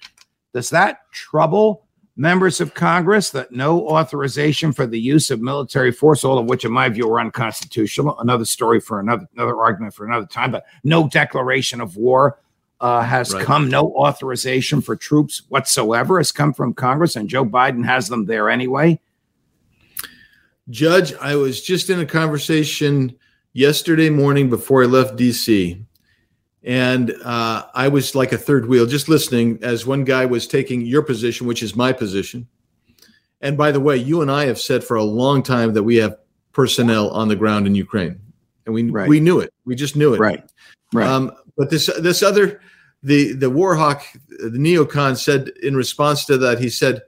Does 0.53 0.69
that 0.69 0.99
trouble 1.11 1.85
members 2.15 2.59
of 2.59 2.73
Congress 2.73 3.29
that 3.31 3.51
no 3.51 3.87
authorization 3.87 4.73
for 4.73 4.85
the 4.87 4.99
use 4.99 5.29
of 5.29 5.41
military 5.41 5.91
force, 5.91 6.23
all 6.23 6.37
of 6.37 6.47
which, 6.47 6.65
in 6.65 6.71
my 6.71 6.89
view, 6.89 7.09
are 7.11 7.19
unconstitutional? 7.19 8.19
Another 8.19 8.45
story 8.45 8.79
for 8.79 8.99
another 8.99 9.27
another 9.35 9.59
argument 9.59 9.93
for 9.93 10.05
another 10.05 10.25
time, 10.25 10.51
but 10.51 10.65
no 10.83 11.07
declaration 11.07 11.81
of 11.81 11.97
war 11.97 12.39
uh, 12.79 13.01
has 13.01 13.33
right. 13.33 13.45
come. 13.45 13.69
No 13.69 13.93
authorization 13.93 14.81
for 14.81 14.95
troops 14.95 15.43
whatsoever 15.49 16.17
has 16.17 16.31
come 16.31 16.53
from 16.53 16.73
Congress, 16.73 17.15
and 17.15 17.29
Joe 17.29 17.45
Biden 17.45 17.85
has 17.85 18.07
them 18.07 18.25
there 18.25 18.49
anyway. 18.49 18.99
Judge, 20.69 21.13
I 21.15 21.35
was 21.35 21.61
just 21.61 21.89
in 21.89 21.99
a 21.99 22.05
conversation 22.05 23.15
yesterday 23.53 24.09
morning 24.09 24.49
before 24.49 24.83
I 24.83 24.85
left 24.85 25.17
DC, 25.17 25.83
and 26.63 27.15
uh, 27.23 27.65
I 27.73 27.87
was 27.87 28.15
like 28.15 28.31
a 28.31 28.37
third 28.37 28.67
wheel, 28.67 28.85
just 28.85 29.09
listening 29.09 29.59
as 29.61 29.85
one 29.85 30.03
guy 30.03 30.25
was 30.25 30.47
taking 30.47 30.81
your 30.81 31.01
position, 31.01 31.47
which 31.47 31.63
is 31.63 31.75
my 31.75 31.93
position. 31.93 32.47
And 33.41 33.57
by 33.57 33.71
the 33.71 33.79
way, 33.79 33.97
you 33.97 34.21
and 34.21 34.29
I 34.29 34.45
have 34.45 34.59
said 34.59 34.83
for 34.83 34.97
a 34.97 35.03
long 35.03 35.43
time 35.43 35.73
that 35.73 35.83
we 35.83 35.95
have 35.97 36.17
personnel 36.51 37.09
on 37.11 37.27
the 37.27 37.35
ground 37.35 37.67
in 37.67 37.75
Ukraine, 37.75 38.19
and 38.65 38.75
we 38.75 38.83
right. 38.89 39.07
we 39.07 39.19
knew 39.19 39.39
it. 39.39 39.53
We 39.65 39.75
just 39.75 39.95
knew 39.95 40.13
it. 40.13 40.19
Right. 40.19 40.43
Right. 40.93 41.07
Um, 41.07 41.31
but 41.57 41.69
this 41.69 41.89
this 41.99 42.21
other 42.21 42.59
the 43.03 43.33
the 43.33 43.49
Warhawk 43.49 44.01
the 44.27 44.57
neocon 44.57 45.17
said 45.17 45.49
in 45.63 45.75
response 45.75 46.25
to 46.25 46.37
that 46.39 46.59
he 46.59 46.69
said 46.69 47.01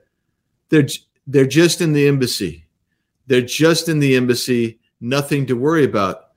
they're 0.70 0.88
they're 1.26 1.46
just 1.46 1.80
in 1.80 1.92
the 1.92 2.08
embassy. 2.08 2.66
They're 3.26 3.42
just 3.42 3.88
in 3.88 3.98
the 3.98 4.16
embassy, 4.16 4.80
nothing 5.00 5.46
to 5.46 5.54
worry 5.54 5.84
about. 5.84 6.31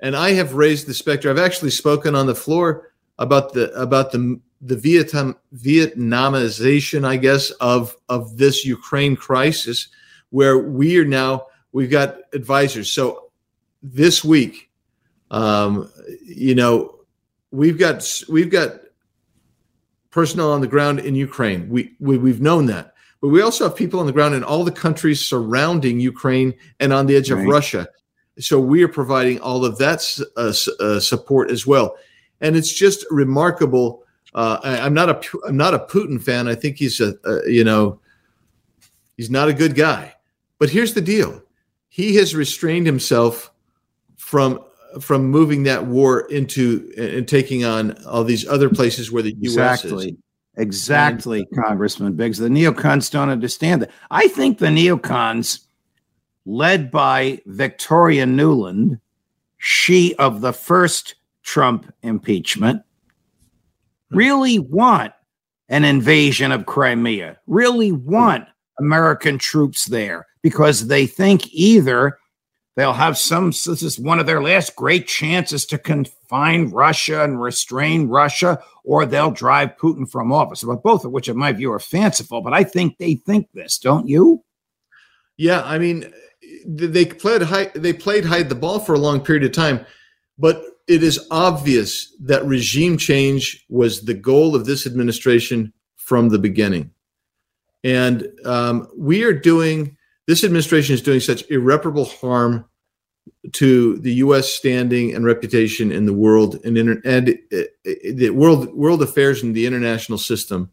And 0.00 0.16
I 0.16 0.32
have 0.32 0.54
raised 0.54 0.86
the 0.86 0.94
specter. 0.94 1.30
I've 1.30 1.38
actually 1.38 1.70
spoken 1.70 2.14
on 2.14 2.26
the 2.26 2.34
floor 2.34 2.92
about 3.18 3.52
the 3.52 3.72
about 3.72 4.12
the 4.12 4.40
the 4.60 4.76
Vietnam 4.76 5.36
Vietnamization, 5.56 7.04
I 7.04 7.16
guess, 7.16 7.50
of 7.60 7.96
of 8.08 8.36
this 8.36 8.64
Ukraine 8.64 9.16
crisis, 9.16 9.88
where 10.30 10.58
we 10.58 10.98
are 10.98 11.04
now 11.04 11.46
we've 11.72 11.90
got 11.90 12.18
advisors. 12.32 12.92
So 12.92 13.30
this 13.82 14.24
week, 14.24 14.70
um, 15.30 15.90
you 16.24 16.54
know, 16.54 17.00
we've 17.50 17.78
got 17.78 18.04
we've 18.28 18.50
got 18.50 18.80
personnel 20.10 20.52
on 20.52 20.60
the 20.60 20.66
ground 20.66 21.00
in 21.00 21.14
Ukraine. 21.14 21.68
We, 21.68 21.94
we 22.00 22.18
we've 22.18 22.40
known 22.40 22.66
that, 22.66 22.94
but 23.20 23.28
we 23.28 23.42
also 23.42 23.68
have 23.68 23.76
people 23.76 24.00
on 24.00 24.06
the 24.06 24.12
ground 24.12 24.34
in 24.34 24.44
all 24.44 24.64
the 24.64 24.72
countries 24.72 25.24
surrounding 25.24 26.00
Ukraine 26.00 26.54
and 26.80 26.92
on 26.92 27.06
the 27.06 27.16
edge 27.16 27.30
right. 27.30 27.40
of 27.40 27.46
Russia. 27.46 27.88
So 28.38 28.60
we 28.60 28.82
are 28.82 28.88
providing 28.88 29.40
all 29.40 29.64
of 29.64 29.78
that 29.78 30.02
uh, 30.36 30.52
uh, 30.82 31.00
support 31.00 31.50
as 31.50 31.66
well, 31.66 31.96
and 32.40 32.56
it's 32.56 32.72
just 32.72 33.04
remarkable. 33.10 34.04
Uh, 34.34 34.58
I, 34.62 34.86
am 34.86 34.94
not 34.94 35.08
a 35.08 35.20
I'm 35.46 35.56
not 35.56 35.74
a 35.74 35.78
Putin 35.78 36.22
fan. 36.22 36.48
I 36.48 36.54
think 36.54 36.76
he's 36.76 37.00
a, 37.00 37.14
a 37.24 37.50
you 37.50 37.64
know 37.64 38.00
he's 39.16 39.30
not 39.30 39.48
a 39.48 39.54
good 39.54 39.74
guy. 39.74 40.14
But 40.58 40.70
here's 40.70 40.94
the 40.94 41.00
deal: 41.00 41.42
he 41.88 42.16
has 42.16 42.34
restrained 42.34 42.86
himself 42.86 43.50
from 44.16 44.60
from 45.00 45.24
moving 45.26 45.64
that 45.64 45.86
war 45.86 46.20
into 46.30 46.92
and 46.96 47.26
taking 47.26 47.64
on 47.64 48.02
all 48.04 48.24
these 48.24 48.46
other 48.46 48.68
places 48.68 49.10
where 49.10 49.22
the 49.22 49.34
U.S. 49.40 49.84
Exactly. 49.84 50.08
Is. 50.10 50.16
Exactly, 50.58 51.46
and, 51.52 51.64
Congressman 51.64 52.14
Biggs. 52.14 52.38
The 52.38 52.48
neocons 52.48 53.12
don't 53.12 53.28
understand 53.30 53.82
that. 53.82 53.90
I 54.10 54.26
think 54.26 54.58
the 54.58 54.66
neocons, 54.66 55.60
led 56.48 56.90
by 56.90 57.38
Victoria 57.44 58.24
Nuland, 58.24 58.98
she 59.58 60.14
of 60.14 60.40
the 60.40 60.52
first 60.52 61.14
Trump 61.42 61.92
impeachment, 62.02 62.82
really 64.10 64.58
want 64.58 65.12
an 65.68 65.84
invasion 65.84 66.50
of 66.50 66.64
Crimea, 66.64 67.36
really 67.46 67.92
want 67.92 68.48
American 68.78 69.36
troops 69.36 69.84
there 69.86 70.26
because 70.42 70.86
they 70.86 71.06
think 71.06 71.52
either 71.52 72.18
they'll 72.76 72.94
have 72.94 73.18
some. 73.18 73.50
This 73.50 73.82
is 73.82 73.98
one 73.98 74.18
of 74.18 74.24
their 74.24 74.42
last 74.42 74.74
great 74.74 75.06
chances 75.06 75.66
to 75.66 75.76
confine 75.76 76.70
Russia 76.70 77.24
and 77.24 77.42
restrain 77.42 78.08
Russia, 78.08 78.58
or 78.84 79.04
they'll 79.04 79.30
drive 79.30 79.76
Putin 79.76 80.10
from 80.10 80.32
office. 80.32 80.62
But 80.64 80.82
both 80.82 81.04
of 81.04 81.12
which, 81.12 81.28
in 81.28 81.36
my 81.36 81.52
view, 81.52 81.70
are 81.72 81.78
fanciful. 81.78 82.40
But 82.40 82.54
I 82.54 82.64
think 82.64 82.96
they 82.96 83.16
think 83.16 83.48
this, 83.52 83.78
don't 83.78 84.08
you? 84.08 84.42
Yeah, 85.36 85.62
I 85.62 85.78
mean, 85.78 86.10
they 86.66 87.04
played 87.06 87.42
hide, 87.42 87.74
they 87.74 87.92
played 87.92 88.24
hide 88.24 88.48
the 88.48 88.54
ball 88.54 88.78
for 88.78 88.94
a 88.94 88.98
long 88.98 89.20
period 89.20 89.44
of 89.44 89.52
time, 89.52 89.84
but 90.38 90.62
it 90.86 91.02
is 91.02 91.26
obvious 91.30 92.14
that 92.20 92.44
regime 92.46 92.96
change 92.96 93.64
was 93.68 94.02
the 94.02 94.14
goal 94.14 94.54
of 94.54 94.64
this 94.64 94.86
administration 94.86 95.72
from 95.96 96.30
the 96.30 96.38
beginning. 96.38 96.90
And 97.84 98.26
um, 98.44 98.88
we 98.96 99.22
are 99.22 99.32
doing, 99.32 99.96
this 100.26 100.44
administration 100.44 100.94
is 100.94 101.02
doing 101.02 101.20
such 101.20 101.48
irreparable 101.50 102.06
harm 102.06 102.64
to 103.52 103.98
the 103.98 104.14
U.S. 104.14 104.48
standing 104.48 105.14
and 105.14 105.24
reputation 105.24 105.92
in 105.92 106.06
the 106.06 106.12
world 106.12 106.58
and, 106.64 106.76
inter- 106.76 107.02
and 107.04 107.38
uh, 107.52 107.62
the 107.84 108.30
world 108.30 108.72
world 108.74 109.02
affairs 109.02 109.42
and 109.42 109.54
the 109.54 109.66
international 109.66 110.18
system. 110.18 110.70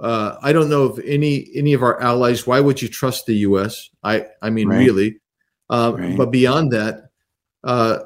Uh, 0.00 0.36
I 0.42 0.52
don't 0.52 0.70
know 0.70 0.86
if 0.86 1.04
any 1.04 1.50
any 1.54 1.74
of 1.74 1.82
our 1.82 2.00
allies. 2.00 2.46
Why 2.46 2.60
would 2.60 2.80
you 2.80 2.88
trust 2.88 3.26
the 3.26 3.34
U.S.? 3.34 3.90
I 4.02 4.26
I 4.40 4.50
mean, 4.50 4.68
right. 4.68 4.78
really. 4.78 5.20
Uh, 5.68 5.94
right. 5.96 6.16
But 6.16 6.30
beyond 6.30 6.72
that, 6.72 7.10
uh, 7.62 8.00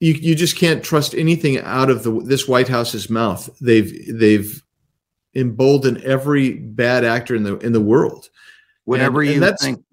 you 0.00 0.14
you 0.14 0.34
just 0.34 0.56
can't 0.56 0.82
trust 0.82 1.14
anything 1.14 1.58
out 1.58 1.90
of 1.90 2.02
the 2.02 2.20
this 2.20 2.48
White 2.48 2.68
House's 2.68 3.08
mouth. 3.08 3.48
They've 3.60 4.18
they've 4.18 4.62
emboldened 5.34 6.02
every 6.02 6.54
bad 6.54 7.04
actor 7.04 7.34
in 7.34 7.44
the 7.44 7.58
in 7.58 7.72
the 7.72 7.80
world. 7.80 8.28
Whatever 8.84 9.20
and, 9.20 9.30
you 9.30 9.44
and 9.44 9.58
think. 9.58 9.84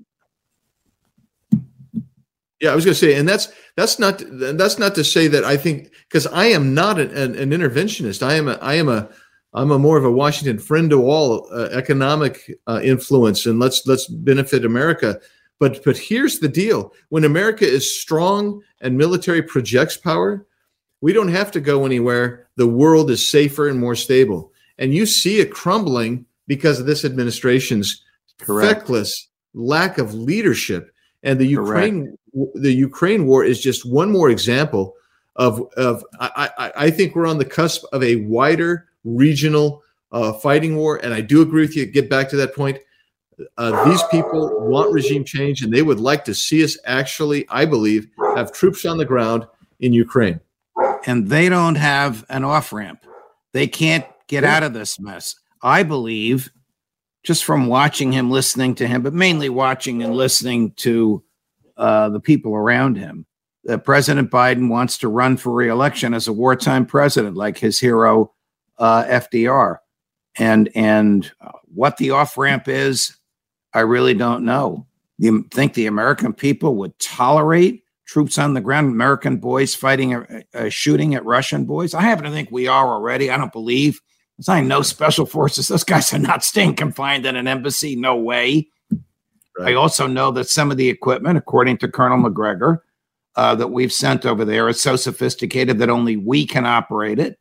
Yeah, 2.62 2.72
I 2.72 2.76
was 2.76 2.86
going 2.86 2.94
to 2.94 3.00
say, 3.00 3.16
and 3.16 3.28
that's 3.28 3.52
that's 3.76 4.00
not 4.00 4.24
that's 4.30 4.80
not 4.80 4.96
to 4.96 5.04
say 5.04 5.28
that 5.28 5.44
I 5.44 5.58
think 5.58 5.92
because 6.08 6.26
I 6.28 6.46
am 6.46 6.74
not 6.74 7.00
an, 7.00 7.16
an, 7.16 7.36
an, 7.36 7.50
interventionist. 7.50 8.24
I 8.24 8.36
am 8.36 8.48
a 8.48 8.54
I 8.62 8.76
am 8.76 8.88
a 8.88 9.10
I'm 9.56 9.72
a 9.72 9.80
more 9.80 9.98
of 9.98 10.06
a 10.06 10.12
Washington 10.12 10.60
friend 10.60 10.90
to 10.92 11.04
all 11.04 11.48
uh, 11.52 11.70
economic 11.72 12.52
uh, 12.68 12.82
influence, 12.84 13.46
and 13.46 13.60
let's 13.60 13.86
let's 13.88 14.08
benefit 14.08 14.66
America. 14.66 15.20
But 15.60 15.84
but 15.84 15.98
here's 15.98 16.40
the 16.40 16.50
deal: 16.50 16.94
when 17.10 17.24
America 17.24 17.66
is 17.66 18.00
strong 18.00 18.62
and 18.82 18.98
military 18.98 19.42
projects 19.42 19.98
power, 19.98 20.46
we 21.02 21.14
don't 21.14 21.30
have 21.30 21.52
to 21.52 21.62
go 21.62 21.86
anywhere. 21.86 22.48
The 22.58 22.68
world 22.68 23.10
is 23.10 23.28
safer 23.28 23.68
and 23.68 23.80
more 23.80 23.96
stable 23.96 24.52
and 24.78 24.94
you 24.94 25.06
see 25.06 25.40
it 25.40 25.52
crumbling 25.52 26.26
because 26.48 26.80
of 26.80 26.86
this 26.86 27.06
administration's 27.06 28.04
Correct. 28.40 28.82
feckless 28.82 29.28
lack 29.54 29.98
of 29.98 30.14
leadership. 30.14 30.92
And 31.24 31.40
the 31.40 31.46
Ukraine 31.46 32.18
Correct. 32.34 32.62
the 32.62 32.74
Ukraine 32.74 33.26
war 33.26 33.44
is 33.44 33.60
just 33.62 33.90
one 33.90 34.12
more 34.12 34.30
example 34.30 34.94
of 35.38 35.62
of 35.76 36.04
I, 36.20 36.50
I, 36.58 36.72
I 36.76 36.92
think 36.92 37.16
we're 37.16 37.28
on 37.28 37.40
the 37.40 37.46
cusp 37.46 37.84
of 37.92 38.04
a 38.04 38.18
wider 38.18 38.88
regional 39.06 39.82
uh, 40.12 40.34
fighting 40.34 40.76
war. 40.76 40.98
And 40.98 41.14
I 41.14 41.22
do 41.22 41.42
agree 41.42 41.62
with 41.62 41.78
you. 41.78 41.86
Get 41.86 42.10
back 42.10 42.28
to 42.30 42.36
that 42.38 42.54
point. 42.54 42.80
Uh, 43.58 43.90
these 43.90 44.02
people 44.12 44.70
want 44.70 44.94
regime 44.94 45.24
change, 45.24 45.62
and 45.62 45.74
they 45.74 45.82
would 45.82 46.00
like 46.00 46.24
to 46.26 46.34
see 46.34 46.64
us 46.64 46.78
actually, 46.86 47.46
I 47.50 47.66
believe, 47.66 48.08
have 48.36 48.52
troops 48.52 48.86
on 48.86 48.98
the 48.98 49.06
ground 49.06 49.46
in 49.80 49.94
Ukraine. 49.94 50.40
And 51.06 51.28
they 51.28 51.50
don't 51.50 51.76
have 51.76 52.26
an 52.30 52.44
off 52.44 52.72
ramp. 52.72 53.06
They 53.54 53.68
can't 53.68 54.06
get 54.28 54.44
out 54.44 54.64
of 54.64 54.74
this 54.74 55.00
mess. 55.00 55.36
I 55.62 55.84
believe, 55.84 56.52
just 57.24 57.44
from 57.44 57.68
watching 57.68 58.12
him, 58.12 58.32
listening 58.32 58.76
to 58.76 58.88
him, 58.88 59.02
but 59.02 59.14
mainly 59.14 59.50
watching 59.50 60.02
and 60.04 60.16
listening 60.16 60.72
to 60.78 61.24
uh, 61.78 62.10
the 62.10 62.20
people 62.20 62.54
around 62.54 62.98
him, 62.98 63.26
that 63.66 63.84
President 63.84 64.32
Biden 64.32 64.70
wants 64.70 64.98
to 65.00 65.08
run 65.08 65.38
for 65.38 65.52
reelection 65.52 66.14
as 66.14 66.28
a 66.28 66.34
wartime 66.34 66.86
president, 66.86 67.36
like 67.36 67.58
his 67.58 67.80
hero 67.80 68.32
uh, 68.78 69.04
FDR. 69.06 69.78
And 70.38 70.70
and 70.76 71.32
what 71.74 71.98
the 71.98 72.12
off 72.12 72.38
ramp 72.38 72.68
is, 72.68 73.16
I 73.74 73.82
really 73.82 74.14
don't 74.14 74.44
know. 74.44 74.86
You 75.18 75.46
think 75.52 75.74
the 75.74 75.86
American 75.86 76.34
people 76.34 76.76
would 76.76 76.98
tolerate 77.00 77.84
troops 78.06 78.38
on 78.38 78.54
the 78.54 78.62
ground, 78.62 78.92
American 78.92 79.38
boys 79.38 79.74
fighting, 79.74 80.14
uh, 80.14 80.42
uh, 80.54 80.70
shooting 80.70 81.16
at 81.16 81.26
Russian 81.26 81.66
boys? 81.66 81.94
I 81.94 82.02
happen 82.02 82.26
to 82.26 82.32
think 82.32 82.52
we 82.52 82.68
are 82.68 82.94
already. 82.94 83.32
I 83.32 83.38
don't 83.38 83.54
believe 83.54 84.02
it's 84.38 84.48
not 84.48 84.64
no 84.66 84.82
special 84.82 85.26
forces. 85.26 85.70
Those 85.70 85.84
guys 85.84 86.14
are 86.14 86.20
not 86.20 86.44
staying 86.44 86.76
confined 86.76 87.26
in 87.26 87.36
an 87.36 87.48
embassy. 87.48 87.96
No 87.96 88.16
way. 88.18 88.70
Right. 89.58 89.72
I 89.72 89.74
also 89.76 90.06
know 90.06 90.32
that 90.32 90.50
some 90.50 90.70
of 90.70 90.78
the 90.78 90.90
equipment, 90.90 91.38
according 91.38 91.78
to 91.78 91.88
Colonel 91.88 92.18
Macgregor, 92.18 92.84
uh, 93.38 93.56
that 93.56 93.70
we've 93.70 93.94
sent 93.94 94.26
over 94.26 94.44
there 94.44 94.68
is 94.68 94.82
so 94.82 94.96
sophisticated 94.96 95.80
that 95.80 95.90
only 95.90 96.18
we 96.18 96.46
can 96.46 96.66
operate 96.66 97.20
it. 97.20 97.40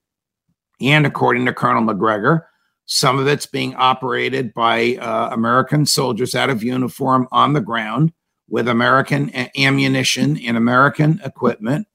And 0.85 1.07
according 1.07 1.47
to 1.47 1.55
Colonel 1.55 1.83
Macgregor, 1.83 2.47
some 2.85 3.19
of 3.19 3.27
it's 3.27 3.47
being 3.47 3.75
operated 3.77 4.53
by 4.53 4.97
uh, 4.97 5.31
American 5.33 5.87
soldiers 5.87 6.35
out 6.35 6.51
of 6.51 6.63
uniform 6.63 7.27
on 7.33 7.55
the 7.55 7.63
ground 7.63 8.13
with 8.51 8.69
American 8.69 9.33
ammunition 9.57 10.39
and 10.39 10.57
American 10.59 11.21
equipment. 11.25 11.89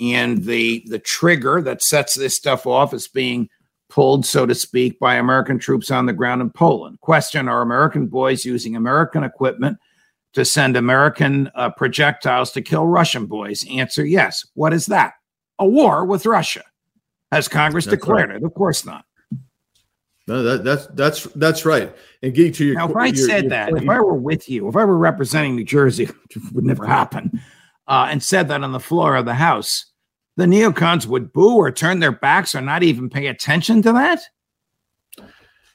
And 0.00 0.44
the 0.44 0.84
the 0.88 0.98
trigger 0.98 1.62
that 1.62 1.82
sets 1.82 2.14
this 2.14 2.34
stuff 2.34 2.66
off 2.66 2.92
is 2.92 3.06
being 3.06 3.48
pulled, 3.88 4.26
so 4.26 4.46
to 4.46 4.54
speak, 4.54 4.98
by 4.98 5.14
American 5.14 5.60
troops 5.60 5.92
on 5.92 6.06
the 6.06 6.12
ground 6.12 6.40
in 6.40 6.50
Poland. 6.50 7.00
Question 7.00 7.48
Are 7.48 7.62
American 7.62 8.08
boys 8.08 8.44
using 8.44 8.74
American 8.74 9.22
equipment 9.22 9.78
to 10.32 10.44
send 10.44 10.76
American 10.76 11.52
uh, 11.54 11.70
projectiles 11.70 12.50
to 12.52 12.62
kill 12.62 12.88
Russian 12.88 13.26
boys? 13.26 13.64
Answer 13.70 14.04
Yes. 14.04 14.44
What 14.54 14.72
is 14.72 14.86
that? 14.86 15.12
A 15.60 15.66
war 15.66 16.04
with 16.04 16.26
Russia. 16.26 16.64
Has 17.32 17.48
Congress 17.48 17.86
that's 17.86 17.96
declared 17.96 18.28
right. 18.28 18.36
it? 18.36 18.44
Of 18.44 18.52
course 18.52 18.84
not. 18.84 19.06
No, 20.28 20.42
that, 20.42 20.64
that's 20.64 20.86
that's 20.88 21.24
that's 21.34 21.64
right. 21.64 21.92
And 22.22 22.34
getting 22.34 22.52
to 22.52 22.64
your 22.64 22.76
now, 22.76 22.90
if 22.90 22.96
I 22.96 23.06
your, 23.06 23.26
said 23.26 23.44
your 23.44 23.50
that, 23.50 23.70
point, 23.70 23.82
if 23.84 23.88
I 23.88 24.00
were 24.00 24.14
with 24.14 24.48
you, 24.48 24.68
if 24.68 24.76
I 24.76 24.84
were 24.84 24.98
representing 24.98 25.56
New 25.56 25.64
Jersey, 25.64 26.04
which 26.34 26.52
would 26.52 26.64
never 26.64 26.86
happen, 26.86 27.40
uh, 27.88 28.08
and 28.10 28.22
said 28.22 28.48
that 28.48 28.62
on 28.62 28.72
the 28.72 28.78
floor 28.78 29.16
of 29.16 29.24
the 29.24 29.34
House, 29.34 29.86
the 30.36 30.44
neocons 30.44 31.06
would 31.06 31.32
boo 31.32 31.56
or 31.56 31.72
turn 31.72 32.00
their 32.00 32.12
backs 32.12 32.54
or 32.54 32.60
not 32.60 32.82
even 32.82 33.08
pay 33.08 33.26
attention 33.26 33.80
to 33.82 33.92
that? 33.92 34.20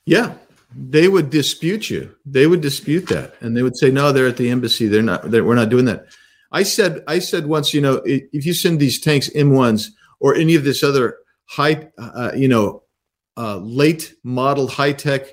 Yeah, 0.05 0.35
they 0.73 1.07
would 1.07 1.31
dispute 1.31 1.89
you. 1.89 2.15
They 2.23 2.45
would 2.45 2.61
dispute 2.61 3.07
that, 3.07 3.33
and 3.41 3.57
they 3.57 3.63
would 3.63 3.75
say, 3.75 3.89
"No, 3.89 4.11
they're 4.11 4.27
at 4.27 4.37
the 4.37 4.51
embassy. 4.51 4.87
They're 4.87 5.01
not. 5.01 5.29
They're, 5.31 5.43
we're 5.43 5.55
not 5.55 5.69
doing 5.69 5.85
that." 5.85 6.05
I 6.51 6.63
said, 6.63 7.03
I 7.07 7.19
said 7.19 7.47
once, 7.47 7.73
you 7.73 7.81
know, 7.81 8.01
if 8.05 8.45
you 8.45 8.53
send 8.53 8.79
these 8.79 9.01
tanks 9.01 9.29
M1s 9.31 9.89
or 10.21 10.33
any 10.33 10.55
of 10.55 10.63
this 10.63 10.81
other 10.81 11.17
high, 11.47 11.87
uh, 11.97 12.31
you 12.35 12.47
know, 12.47 12.83
uh, 13.37 13.57
late 13.57 14.15
model 14.23 14.67
high 14.67 14.93
tech 14.93 15.27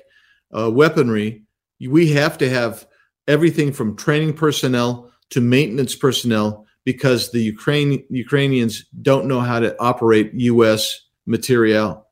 uh, 0.57 0.69
weaponry, 0.71 1.43
we 1.87 2.11
have 2.11 2.37
to 2.37 2.49
have 2.49 2.87
everything 3.27 3.71
from 3.71 3.95
training 3.95 4.33
personnel 4.33 5.11
to 5.29 5.41
maintenance 5.41 5.95
personnel 5.95 6.65
because 6.83 7.31
the 7.31 7.41
Ukraine 7.41 8.05
Ukrainians 8.09 8.85
don't 9.01 9.25
know 9.25 9.41
how 9.41 9.59
to 9.59 9.77
operate 9.79 10.31
U.S. 10.33 11.01
material. 11.25 12.05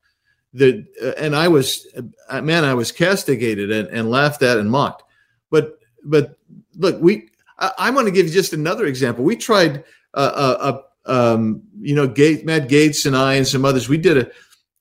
The 0.52 0.84
uh, 1.02 1.12
and 1.16 1.34
I 1.34 1.48
was 1.48 1.86
uh, 2.28 2.42
man, 2.42 2.64
I 2.64 2.74
was 2.74 2.92
castigated 2.92 3.70
and, 3.70 3.88
and 3.88 4.10
laughed 4.10 4.42
at 4.42 4.58
and 4.58 4.70
mocked. 4.70 5.04
But 5.50 5.78
but 6.04 6.36
look, 6.76 7.00
we 7.00 7.28
I, 7.58 7.72
I 7.78 7.90
want 7.90 8.06
to 8.08 8.12
give 8.12 8.26
you 8.26 8.32
just 8.32 8.52
another 8.52 8.86
example. 8.86 9.24
We 9.24 9.36
tried 9.36 9.84
uh, 10.14 10.32
uh, 10.34 10.82
um, 11.06 11.62
you 11.80 11.94
know, 11.94 12.06
Gate, 12.06 12.44
Matt 12.44 12.68
Gaetz 12.68 13.06
and 13.06 13.16
I 13.16 13.34
and 13.34 13.46
some 13.46 13.64
others. 13.64 13.88
We 13.88 13.98
did 13.98 14.18
a 14.18 14.30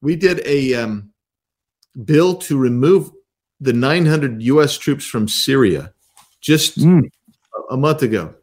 we 0.01 0.15
did 0.15 0.41
a 0.45 0.73
um, 0.75 1.11
bill 2.05 2.35
to 2.35 2.57
remove 2.57 3.11
the 3.59 3.73
900 3.73 4.41
U.S. 4.43 4.77
troops 4.77 5.05
from 5.05 5.27
Syria 5.27 5.93
just 6.41 6.77
mm. 6.77 7.03
a, 7.69 7.73
a 7.73 7.77
month 7.77 8.01
ago. 8.01 8.33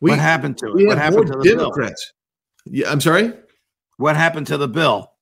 We, 0.00 0.10
what 0.10 0.18
happened 0.18 0.58
to 0.58 0.66
it? 0.76 0.86
What 0.86 0.98
happened 0.98 1.26
to 1.28 1.38
the 1.38 1.44
Democrats? 1.44 2.12
Bill? 2.64 2.74
Yeah, 2.74 2.90
I'm 2.90 3.00
sorry. 3.00 3.32
What 3.96 4.16
happened 4.16 4.46
to 4.48 4.56
the 4.56 4.68
bill? 4.68 5.12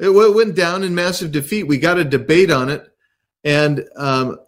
It, 0.00 0.08
went 0.10 0.54
down 0.54 0.82
in 0.82 0.94
massive 0.94 1.30
defeat. 1.30 1.64
We 1.64 1.78
got 1.78 1.98
a 1.98 2.04
debate 2.04 2.50
on 2.50 2.68
it, 2.68 2.86
and 3.44 3.84
um, 3.96 4.38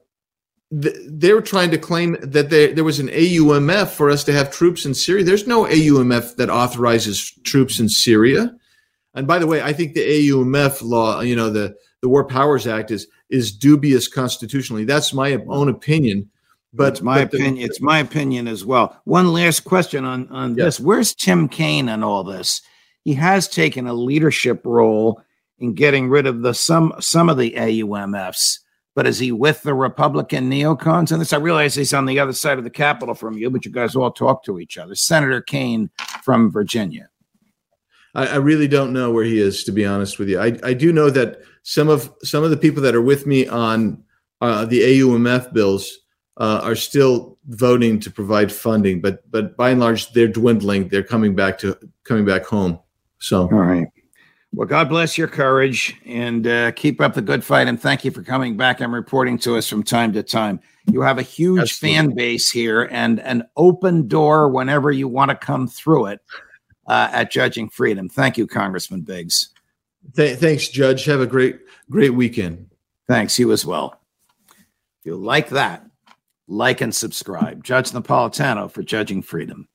th- 0.71 0.97
they 1.07 1.33
were 1.33 1.43
trying 1.43 1.71
to 1.71 1.79
claim 1.79 2.17
that 2.23 2.51
there, 2.51 2.73
there 2.73 2.85
was 2.85 3.01
an 3.01 3.09
AUMF 3.09 3.91
for 3.91 4.11
us 4.11 4.25
to 4.25 4.33
have 4.33 4.51
troops 4.51 4.85
in 4.85 4.95
Syria. 4.95 5.25
There's 5.25 5.47
no 5.47 5.65
AUMF 5.65 6.37
that 6.37 6.51
authorizes 6.51 7.33
troops 7.45 7.81
in 7.81 7.89
Syria. 7.89 8.55
And 9.15 9.27
by 9.27 9.39
the 9.39 9.47
way, 9.47 9.63
I 9.63 9.73
think 9.73 9.95
the 9.95 10.01
AUMF 10.01 10.83
law, 10.83 11.21
you 11.21 11.37
know, 11.37 11.51
the 11.51 11.75
the 12.03 12.09
War 12.09 12.25
Powers 12.25 12.67
Act 12.67 12.91
is 12.91 13.07
is 13.31 13.51
dubious 13.51 14.09
constitutionally. 14.09 14.85
That's 14.85 15.13
my 15.13 15.39
own 15.49 15.69
opinion. 15.69 16.31
But 16.73 16.93
it's 16.93 17.03
my 17.03 17.25
but 17.25 17.35
opinion. 17.35 17.55
The, 17.55 17.63
it's 17.63 17.81
my 17.81 17.99
opinion 17.99 18.47
as 18.47 18.65
well. 18.65 19.01
One 19.05 19.33
last 19.33 19.61
question 19.61 20.05
on 20.05 20.29
on 20.29 20.55
this: 20.55 20.79
Where's 20.79 21.15
Tim 21.15 21.49
Kaine 21.49 21.89
in 21.89 22.03
all 22.03 22.23
this? 22.23 22.61
He 23.03 23.15
has 23.15 23.49
taken 23.49 23.87
a 23.87 23.95
leadership 23.95 24.61
role 24.65 25.23
in 25.59 25.73
getting 25.75 26.09
rid 26.09 26.27
of 26.27 26.43
the 26.43 26.53
some 26.53 26.93
some 27.01 27.31
of 27.31 27.39
the 27.39 27.53
AUMFs, 27.53 28.59
but 28.97 29.07
is 29.07 29.19
he 29.19 29.31
with 29.31 29.63
the 29.63 29.75
Republican 29.75 30.51
neocons 30.51 31.13
in 31.13 31.19
this? 31.19 31.35
I 31.35 31.37
realize 31.37 31.75
he's 31.75 31.93
on 31.93 32.07
the 32.07 32.19
other 32.19 32.33
side 32.33 32.57
of 32.57 32.65
the 32.65 32.71
Capitol 32.71 33.15
from 33.15 33.37
you, 33.37 33.51
but 33.51 33.67
you 33.67 33.71
guys 33.71 33.95
all 33.95 34.11
talk 34.11 34.43
to 34.45 34.59
each 34.59 34.79
other. 34.79 34.95
Senator 34.95 35.43
Kaine 35.43 35.91
from 36.23 36.51
Virginia. 36.51 37.11
I, 38.15 38.27
I 38.27 38.37
really 38.37 38.67
don't 38.67 38.95
know 38.95 39.13
where 39.13 39.25
he 39.25 39.39
is, 39.39 39.65
to 39.65 39.73
be 39.73 39.85
honest 39.85 40.19
with 40.19 40.31
you. 40.31 40.41
I, 40.41 40.59
I 40.65 40.73
do 40.73 40.95
know 40.95 41.11
that 41.11 41.43
some 41.63 41.91
of 41.91 42.11
some 42.23 42.43
of 42.43 42.49
the 42.49 42.57
people 42.57 42.83
that 42.83 42.95
are 42.95 43.03
with 43.03 43.27
me 43.27 43.47
on 43.47 44.03
uh, 44.41 44.65
the 44.65 44.81
AUMF 44.81 45.53
bills 45.53 45.99
uh, 46.39 46.61
are 46.63 46.75
still 46.75 47.39
voting 47.49 48.01
to 48.01 48.11
provide 48.11 48.51
funding, 48.51 49.03
but 49.03 49.31
but 49.31 49.59
by 49.59 49.71
and 49.71 49.81
large 49.81 50.11
they're 50.13 50.27
dwindling. 50.27 50.89
They're 50.89 51.03
coming 51.03 51.35
back 51.35 51.59
to 51.59 51.79
coming 52.05 52.25
back 52.25 52.47
home. 52.47 52.79
So 53.19 53.43
all 53.43 53.49
right. 53.49 53.89
Well, 54.57 54.67
God 54.67 54.89
bless 54.89 55.19
your 55.19 55.29
courage 55.29 55.95
and 56.07 56.47
uh, 56.47 56.73
keep 56.73 56.99
up 57.03 57.13
the 57.13 57.21
good 57.21 57.45
fight. 57.45 57.69
And 57.69 57.79
thank 57.79 58.07
you 58.07 58.11
for 58.11 58.23
coming 58.23 58.57
back 58.57 58.81
and 58.81 58.91
reporting 58.91 59.37
to 59.41 59.59
us 59.59 59.69
from 59.69 59.83
time 59.83 60.15
to 60.15 60.23
time. 60.23 60.61
You 60.91 61.03
have 61.03 61.19
a 61.19 61.23
huge 61.23 61.61
Absolutely. 61.61 61.97
fan 61.97 62.15
base 62.15 62.51
here 62.51 62.89
and 62.91 63.21
an 63.21 63.43
open 63.59 64.09
door 64.09 64.49
whenever 64.49 64.91
you 64.91 65.09
want 65.09 65.31
to 65.31 65.37
come 65.37 65.69
through 65.69 66.07
it 66.07 66.21
uh, 66.87 67.11
at 67.13 67.31
Judging 67.31 67.69
Freedom. 67.69 68.09
Thank 68.09 68.39
you, 68.39 68.47
Congressman 68.47 69.03
Biggs. 69.03 69.51
Th- 70.17 70.39
thanks, 70.39 70.69
Judge. 70.69 71.05
Have 71.05 71.21
a 71.21 71.27
great, 71.27 71.61
great 71.91 72.15
weekend. 72.15 72.71
Thanks. 73.09 73.39
You 73.39 73.53
as 73.53 73.67
well. 73.67 74.01
If 74.49 75.05
you 75.05 75.17
like 75.17 75.51
that, 75.51 75.85
like 76.49 76.81
and 76.81 76.95
subscribe. 76.95 77.63
Judge 77.63 77.91
Napolitano 77.91 78.71
for 78.71 78.83
Judging 78.83 79.21
Freedom. 79.21 79.69